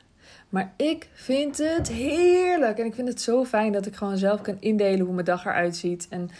Maar 0.48 0.72
ik 0.76 1.08
vind 1.12 1.58
het 1.58 1.88
heerlijk. 1.88 2.78
En 2.78 2.86
ik 2.86 2.94
vind 2.94 3.08
het 3.08 3.20
zo 3.20 3.44
fijn 3.44 3.72
dat 3.72 3.86
ik 3.86 3.94
gewoon 3.94 4.16
zelf 4.16 4.40
kan 4.40 4.56
indelen 4.60 5.04
hoe 5.04 5.14
mijn 5.14 5.24
dag 5.24 5.44
eruit 5.44 5.76
ziet. 5.76 6.06
En 6.10 6.30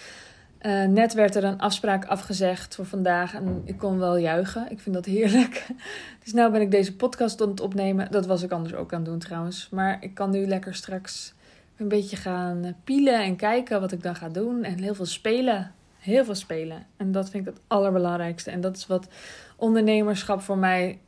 uh, 0.63 0.85
net 0.85 1.15
werd 1.15 1.35
er 1.35 1.45
een 1.45 1.59
afspraak 1.59 2.05
afgezegd 2.05 2.75
voor 2.75 2.87
vandaag. 2.87 3.35
En 3.35 3.63
ik 3.65 3.79
kon 3.79 3.99
wel 3.99 4.17
juichen. 4.17 4.71
Ik 4.71 4.81
vind 4.81 4.95
dat 4.95 5.05
heerlijk. 5.05 5.67
Dus 6.25 6.33
nu 6.33 6.51
ben 6.51 6.61
ik 6.61 6.71
deze 6.71 6.97
podcast 6.97 7.43
aan 7.43 7.49
het 7.49 7.61
opnemen. 7.61 8.11
Dat 8.11 8.27
was 8.27 8.43
ik 8.43 8.51
anders 8.51 8.75
ook 8.75 8.93
aan 8.93 9.01
het 9.01 9.09
doen 9.09 9.19
trouwens. 9.19 9.69
Maar 9.71 9.97
ik 10.01 10.15
kan 10.15 10.31
nu 10.31 10.47
lekker 10.47 10.75
straks 10.75 11.35
een 11.77 11.89
beetje 11.89 12.17
gaan 12.17 12.75
pielen 12.85 13.23
en 13.23 13.37
kijken 13.37 13.81
wat 13.81 13.93
ik 13.93 14.03
dan 14.03 14.17
ga 14.17 14.29
doen. 14.29 14.65
En 14.65 14.83
heel 14.83 14.95
veel 14.95 15.07
spelen. 15.07 15.73
Heel 16.09 16.25
veel 16.25 16.35
spelen. 16.35 16.87
En 16.97 17.13
dat 17.13 17.31
vind 17.31 17.47
ik 17.47 17.55
het 17.55 17.63
allerbelangrijkste. 17.67 18.51
En 18.51 18.61
dat 18.61 18.77
is 18.77 18.87
wat 18.87 19.09
ondernemerschap 19.57 20.41
voor 20.41 20.59
mij 20.59 20.99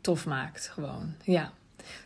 tof 0.00 0.26
maakt. 0.26 0.68
Gewoon, 0.68 1.14
ja. 1.22 1.50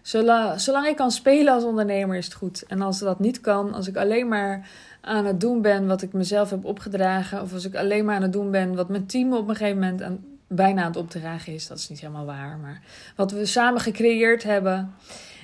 Zolang, 0.02 0.60
zolang 0.60 0.86
ik 0.86 0.96
kan 0.96 1.10
spelen 1.10 1.54
als 1.54 1.64
ondernemer 1.64 2.16
is 2.16 2.24
het 2.24 2.34
goed. 2.34 2.62
En 2.62 2.80
als 2.80 2.98
dat 2.98 3.18
niet 3.18 3.40
kan, 3.40 3.74
als 3.74 3.88
ik 3.88 3.96
alleen 3.96 4.28
maar 4.28 4.68
aan 5.00 5.24
het 5.24 5.40
doen 5.40 5.62
ben 5.62 5.86
wat 5.86 6.02
ik 6.02 6.12
mezelf 6.12 6.50
heb 6.50 6.64
opgedragen. 6.64 7.42
Of 7.42 7.52
als 7.52 7.64
ik 7.64 7.74
alleen 7.74 8.04
maar 8.04 8.16
aan 8.16 8.22
het 8.22 8.32
doen 8.32 8.50
ben 8.50 8.74
wat 8.74 8.88
mijn 8.88 9.06
team 9.06 9.32
op 9.32 9.48
een 9.48 9.56
gegeven 9.56 9.80
moment 9.80 10.02
aan, 10.02 10.24
bijna 10.46 10.80
aan 10.80 10.88
het 10.88 10.96
opdragen 10.96 11.52
is. 11.52 11.66
Dat 11.66 11.78
is 11.78 11.88
niet 11.88 12.00
helemaal 12.00 12.26
waar. 12.26 12.58
Maar 12.58 12.82
wat 13.16 13.32
we 13.32 13.46
samen 13.46 13.80
gecreëerd 13.80 14.42
hebben. 14.42 14.94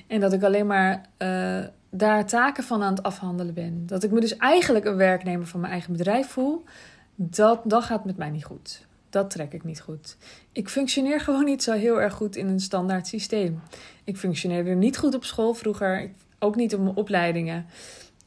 En 0.07 0.19
dat 0.19 0.33
ik 0.33 0.43
alleen 0.43 0.67
maar 0.67 1.05
uh, 1.17 1.63
daar 1.95 2.25
taken 2.25 2.63
van 2.63 2.83
aan 2.83 2.93
het 2.93 3.03
afhandelen 3.03 3.53
ben. 3.53 3.85
Dat 3.85 4.03
ik 4.03 4.11
me 4.11 4.19
dus 4.19 4.37
eigenlijk 4.37 4.85
een 4.85 4.95
werknemer 4.95 5.47
van 5.47 5.59
mijn 5.59 5.71
eigen 5.71 5.91
bedrijf 5.91 6.27
voel. 6.27 6.63
Dat, 7.15 7.61
dat 7.63 7.83
gaat 7.83 8.05
met 8.05 8.17
mij 8.17 8.29
niet 8.29 8.45
goed. 8.45 8.85
Dat 9.09 9.29
trek 9.29 9.53
ik 9.53 9.63
niet 9.63 9.81
goed. 9.81 10.17
Ik 10.51 10.69
functioneer 10.69 11.19
gewoon 11.19 11.45
niet 11.45 11.63
zo 11.63 11.71
heel 11.71 12.01
erg 12.01 12.13
goed 12.13 12.35
in 12.35 12.47
een 12.47 12.59
standaard 12.59 13.07
systeem. 13.07 13.61
Ik 14.03 14.17
functioneerde 14.17 14.69
niet 14.69 14.97
goed 14.97 15.15
op 15.15 15.23
school 15.23 15.53
vroeger. 15.53 16.11
Ook 16.39 16.55
niet 16.55 16.73
op 16.73 16.81
mijn 16.81 16.95
opleidingen. 16.95 17.65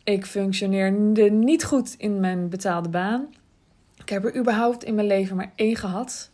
Ik 0.05 0.27
functioneerde 0.27 1.31
niet 1.31 1.65
goed 1.65 1.95
in 1.99 2.21
mijn 2.21 2.49
betaalde 2.49 2.89
baan. 2.89 3.27
Ik 3.97 4.09
heb 4.09 4.25
er 4.25 4.37
überhaupt 4.37 4.85
in 4.85 4.95
mijn 4.95 5.07
leven 5.07 5.37
maar 5.37 5.53
één 5.55 5.77
gehad. 5.77 6.31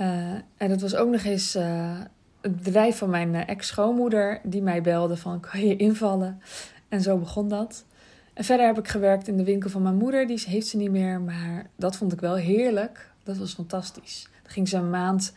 Uh, 0.00 0.32
en 0.56 0.68
dat 0.68 0.80
was 0.80 0.94
ook 0.94 1.08
nog 1.08 1.22
eens 1.22 1.56
uh, 1.56 2.00
het 2.42 2.62
bedrijf 2.62 2.98
van 2.98 3.10
mijn 3.10 3.34
eh, 3.34 3.48
ex-schoonmoeder 3.48 4.40
die 4.42 4.62
mij 4.62 4.82
belde 4.82 5.16
van 5.16 5.40
kan 5.40 5.66
je 5.66 5.76
invallen? 5.76 6.40
En 6.88 7.00
zo 7.00 7.18
begon 7.18 7.48
dat. 7.48 7.84
En 8.32 8.44
verder 8.44 8.66
heb 8.66 8.78
ik 8.78 8.88
gewerkt 8.88 9.28
in 9.28 9.36
de 9.36 9.44
winkel 9.44 9.70
van 9.70 9.82
mijn 9.82 9.96
moeder. 9.96 10.26
Die 10.26 10.42
heeft 10.46 10.66
ze 10.66 10.76
niet 10.76 10.90
meer, 10.90 11.20
maar 11.20 11.66
dat 11.76 11.96
vond 11.96 12.12
ik 12.12 12.20
wel 12.20 12.34
heerlijk. 12.34 13.10
Dat 13.22 13.36
was 13.36 13.54
fantastisch. 13.54 14.28
Dan 14.42 14.52
ging 14.52 14.68
ze 14.68 14.76
een 14.76 14.90
maand 14.90 15.32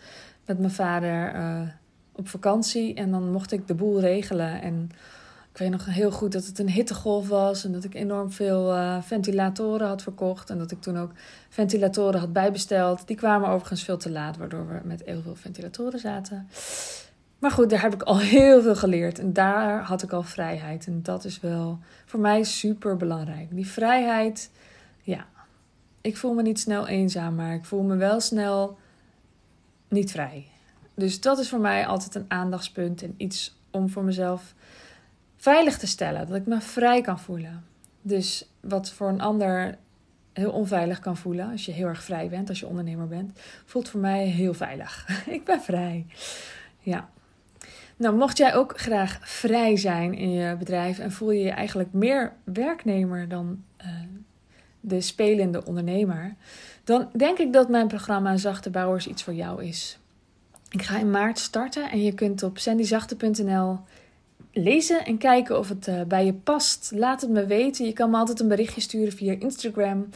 met 0.46 0.60
mijn 0.60 0.72
vader 0.72 1.34
op 2.12 2.28
vakantie 2.28 2.94
en 2.94 3.12
dan 3.12 3.32
mocht 3.32 3.52
ik 3.52 3.68
de 3.68 3.74
boel 3.74 4.00
regelen. 4.00 4.62
En 4.62 4.90
ik 5.56 5.62
weet 5.62 5.70
nog 5.70 5.86
heel 5.86 6.12
goed 6.12 6.32
dat 6.32 6.46
het 6.46 6.60
een 6.60 6.70
hittegolf 6.70 7.28
was 7.28 7.66
en 7.66 7.72
dat 7.72 7.84
ik 7.84 7.94
enorm 7.94 8.32
veel 8.32 8.76
uh, 8.76 9.02
ventilatoren 9.02 9.88
had 9.88 10.02
verkocht. 10.02 10.50
En 10.50 10.58
dat 10.58 10.72
ik 10.72 10.82
toen 10.82 10.98
ook 10.98 11.12
ventilatoren 11.50 12.20
had 12.20 12.34
bijbesteld. 12.34 13.08
Die 13.08 13.16
kwamen 13.16 13.50
overigens 13.50 13.84
veel 13.84 13.98
te 13.98 14.10
laat, 14.10 14.38
waardoor 14.38 14.68
we 14.68 14.80
met 14.84 15.04
heel 15.06 15.22
veel 15.22 15.36
ventilatoren 15.36 16.00
zaten. 16.00 16.50
Maar 17.40 17.52
goed, 17.52 17.70
daar 17.70 17.82
heb 17.82 17.94
ik 17.94 18.02
al 18.02 18.20
heel 18.38 18.62
veel 18.62 18.76
geleerd. 18.76 19.20
En 19.20 19.34
daar 19.34 19.84
had 19.84 20.04
ik 20.04 20.12
al 20.12 20.24
vrijheid. 20.24 20.88
En 20.88 21.04
dat 21.04 21.26
is 21.26 21.40
wel 21.40 21.80
voor 22.06 22.20
mij 22.20 22.44
super 22.44 22.98
belangrijk. 22.98 23.48
Die 23.52 23.68
vrijheid, 23.68 24.52
ja. 25.02 25.26
Ik 26.02 26.18
voel 26.18 26.34
me 26.34 26.42
niet 26.42 26.60
snel 26.60 26.88
eenzaam, 26.88 27.36
maar 27.36 27.54
ik 27.54 27.66
voel 27.66 27.82
me 27.82 27.96
wel 27.96 28.20
snel 28.20 28.78
niet 29.88 30.12
vrij. 30.12 30.48
Dus 30.96 31.22
dat 31.22 31.40
is 31.40 31.50
voor 31.50 31.60
mij 31.60 31.86
altijd 31.86 32.16
een 32.16 32.26
aandachtspunt 32.28 33.02
en 33.02 33.14
iets 33.18 33.58
om 33.72 33.90
voor 33.90 34.04
mezelf 34.04 34.54
veilig 35.46 35.78
te 35.78 35.88
stellen. 35.88 36.28
Dat 36.28 36.36
ik 36.36 36.46
me 36.46 36.62
vrij 36.62 37.02
kan 37.02 37.20
voelen. 37.20 37.64
Dus 38.02 38.50
wat 38.60 38.92
voor 38.92 39.10
een 39.10 39.22
ander 39.22 39.78
heel 40.34 40.52
onveilig 40.52 41.00
kan 41.00 41.18
voelen, 41.18 41.52
als 41.52 41.66
je 41.66 41.72
heel 41.72 41.88
erg 41.88 42.04
vrij 42.04 42.30
bent, 42.30 42.50
als 42.50 42.60
je 42.60 42.68
ondernemer 42.68 43.08
bent, 43.08 43.40
voelt 43.66 43.90
voor 43.90 44.00
mij 44.00 44.25
heel 44.25 44.54
veilig. 44.54 45.08
ik 45.38 45.44
ben 45.44 45.62
vrij. 45.62 46.06
Ja. 46.80 47.10
Nou, 47.98 48.16
mocht 48.16 48.38
jij 48.38 48.56
ook 48.56 48.80
graag 48.80 49.20
vrij 49.22 49.78
zijn 49.78 50.14
in 50.14 50.32
je 50.32 50.56
bedrijf 50.56 51.00
en 51.00 51.12
voel 51.12 51.32
je 51.32 51.44
je 51.44 51.52
eigenlijk 51.52 51.94
meer 51.94 52.34
werknemer 52.44 53.28
dan 53.28 53.64
uh, 53.82 53.88
de 54.80 55.02
spelende 55.02 55.66
ondernemer, 55.66 56.36
dan 56.84 57.10
denk 57.16 57.38
ik 57.38 57.54
dat 57.54 57.70
mijn 57.70 57.88
programma 57.88 58.38
Zachte 58.38 58.70
Bouwers 58.70 59.08
iets 59.08 59.24
voor 59.24 59.34
jou 59.34 59.64
is. 59.64 60.00
Ik 60.70 60.82
ga 60.82 60.98
in 61.00 61.12
maart 61.12 61.40
starten 61.40 61.92
en 61.92 62.04
je 62.04 62.14
kunt 62.14 62.44
op 62.44 62.58
sandyzachte.nl 62.58 63.80
lezen 64.58 65.06
en 65.06 65.18
kijken 65.18 65.60
of 65.60 65.70
het 65.70 65.88
uh, 65.88 66.02
bij 66.02 66.26
je 66.26 66.34
past. 66.34 66.92
Laat 66.96 67.22
het 67.22 67.30
me 67.30 67.46
weten. 67.46 67.86
Je 67.86 67.94
kan 67.94 68.10
me 68.10 68.18
altijd 68.18 68.40
een 68.40 68.48
berichtje 68.48 68.82
sturen 68.82 69.14
via 69.14 69.36
Instagram, 69.40 70.10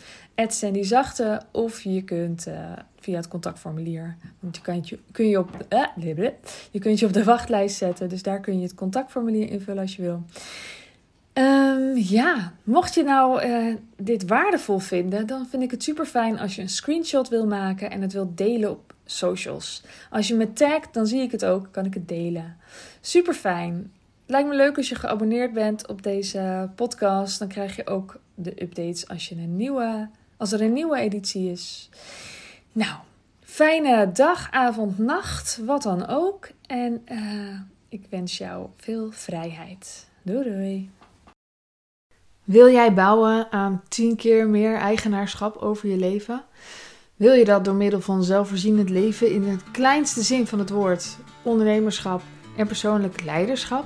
@sandyzachte, 0.48 1.42
of 1.52 1.82
je 1.82 2.02
kunt 2.02 2.48
uh, 2.48 2.72
via 3.00 3.16
het 3.16 3.28
contactformulier. 3.28 4.16
Want 4.40 4.56
je 4.56 4.62
kan 4.62 4.82
je, 4.84 5.00
kun 5.12 5.28
je 5.28 5.40
op 5.40 5.66
uh, 5.70 6.28
je 6.72 6.80
kunt 6.80 7.00
je 7.00 7.06
op 7.06 7.14
de 7.14 7.24
wachtlijst 7.24 7.78
zetten. 7.78 8.10
Dus 8.10 8.24
daar 8.24 8.40
kun 8.40 8.58
je 8.58 8.64
het 8.64 8.76
contactformulier 8.76 9.50
invullen 9.50 9.82
als 9.82 9.96
je 9.96 10.02
wil. 10.02 10.24
Um, 11.34 11.98
ja, 11.98 12.54
mocht 12.64 12.94
je 12.94 13.04
nou 13.04 13.42
dit 13.98 14.28
waardevol 14.28 14.80
vinden, 14.80 15.28
dan 15.28 15.48
vind 15.50 15.64
ik 15.64 15.72
het 15.72 15.84
super 15.84 16.06
fijn 16.06 16.40
als 16.40 16.56
je 16.56 16.62
een 16.62 16.70
screenshot 16.70 17.30
wil 17.30 17.48
maken 17.48 17.92
en 17.92 18.02
het 18.02 18.14
wilt 18.14 18.38
delen 18.38 18.72
op 18.72 18.94
socials. 19.06 19.84
Als 20.10 20.28
je 20.28 20.36
me 20.36 20.54
tagt, 20.54 20.94
dan 20.94 21.08
zie 21.08 21.22
ik 21.22 21.32
het 21.32 21.46
ook, 21.46 21.68
kan 21.72 21.86
ik 21.86 21.94
het 21.94 22.08
delen. 22.08 22.58
Super 23.02 23.34
fijn. 23.34 23.92
Lijkt 24.30 24.48
me 24.48 24.56
leuk 24.56 24.78
als 24.78 24.90
je 24.90 24.96
geabonneerd 24.96 25.54
bent 25.54 25.88
op 25.88 26.04
deze 26.04 26.70
podcast. 26.76 27.40
Dan 27.40 27.48
krijg 27.48 27.76
je 27.76 27.88
ook 27.88 28.20
de 28.36 28.62
updates 28.62 29.08
als, 29.08 29.32
een 29.32 29.56
nieuwe, 29.56 30.10
als 30.38 30.52
er 30.52 30.62
een 30.62 30.74
nieuwe 30.74 31.00
editie 31.00 31.52
is. 31.52 31.90
Nou, 32.72 32.96
fijne 33.44 34.12
dag, 34.12 34.52
avond, 34.52 34.98
nacht, 34.98 35.60
wat 35.66 35.82
dan 35.82 36.08
ook. 36.08 36.50
En 36.68 37.02
uh, 37.12 37.60
ik 37.90 38.06
wens 38.10 38.38
jou 38.38 38.68
veel 38.78 39.12
vrijheid. 39.12 40.08
Doei 40.22 40.44
doei. 40.44 40.90
Wil 42.44 42.70
jij 42.72 42.94
bouwen 42.94 43.52
aan 43.52 43.82
10 43.88 44.16
keer 44.16 44.48
meer 44.48 44.76
eigenaarschap 44.76 45.56
over 45.56 45.90
je 45.90 45.98
leven? 45.98 46.44
Wil 47.16 47.34
je 47.34 47.46
dat 47.46 47.66
door 47.66 47.76
middel 47.76 48.02
van 48.02 48.24
zelfvoorzienend 48.24 48.90
leven 48.90 49.32
in 49.32 49.44
het 49.44 49.72
kleinste 49.72 50.22
zin 50.22 50.48
van 50.48 50.60
het 50.60 50.70
woord, 50.70 51.18
ondernemerschap 51.44 52.22
en 52.58 52.68
persoonlijk 52.68 53.24
leiderschap? 53.24 53.86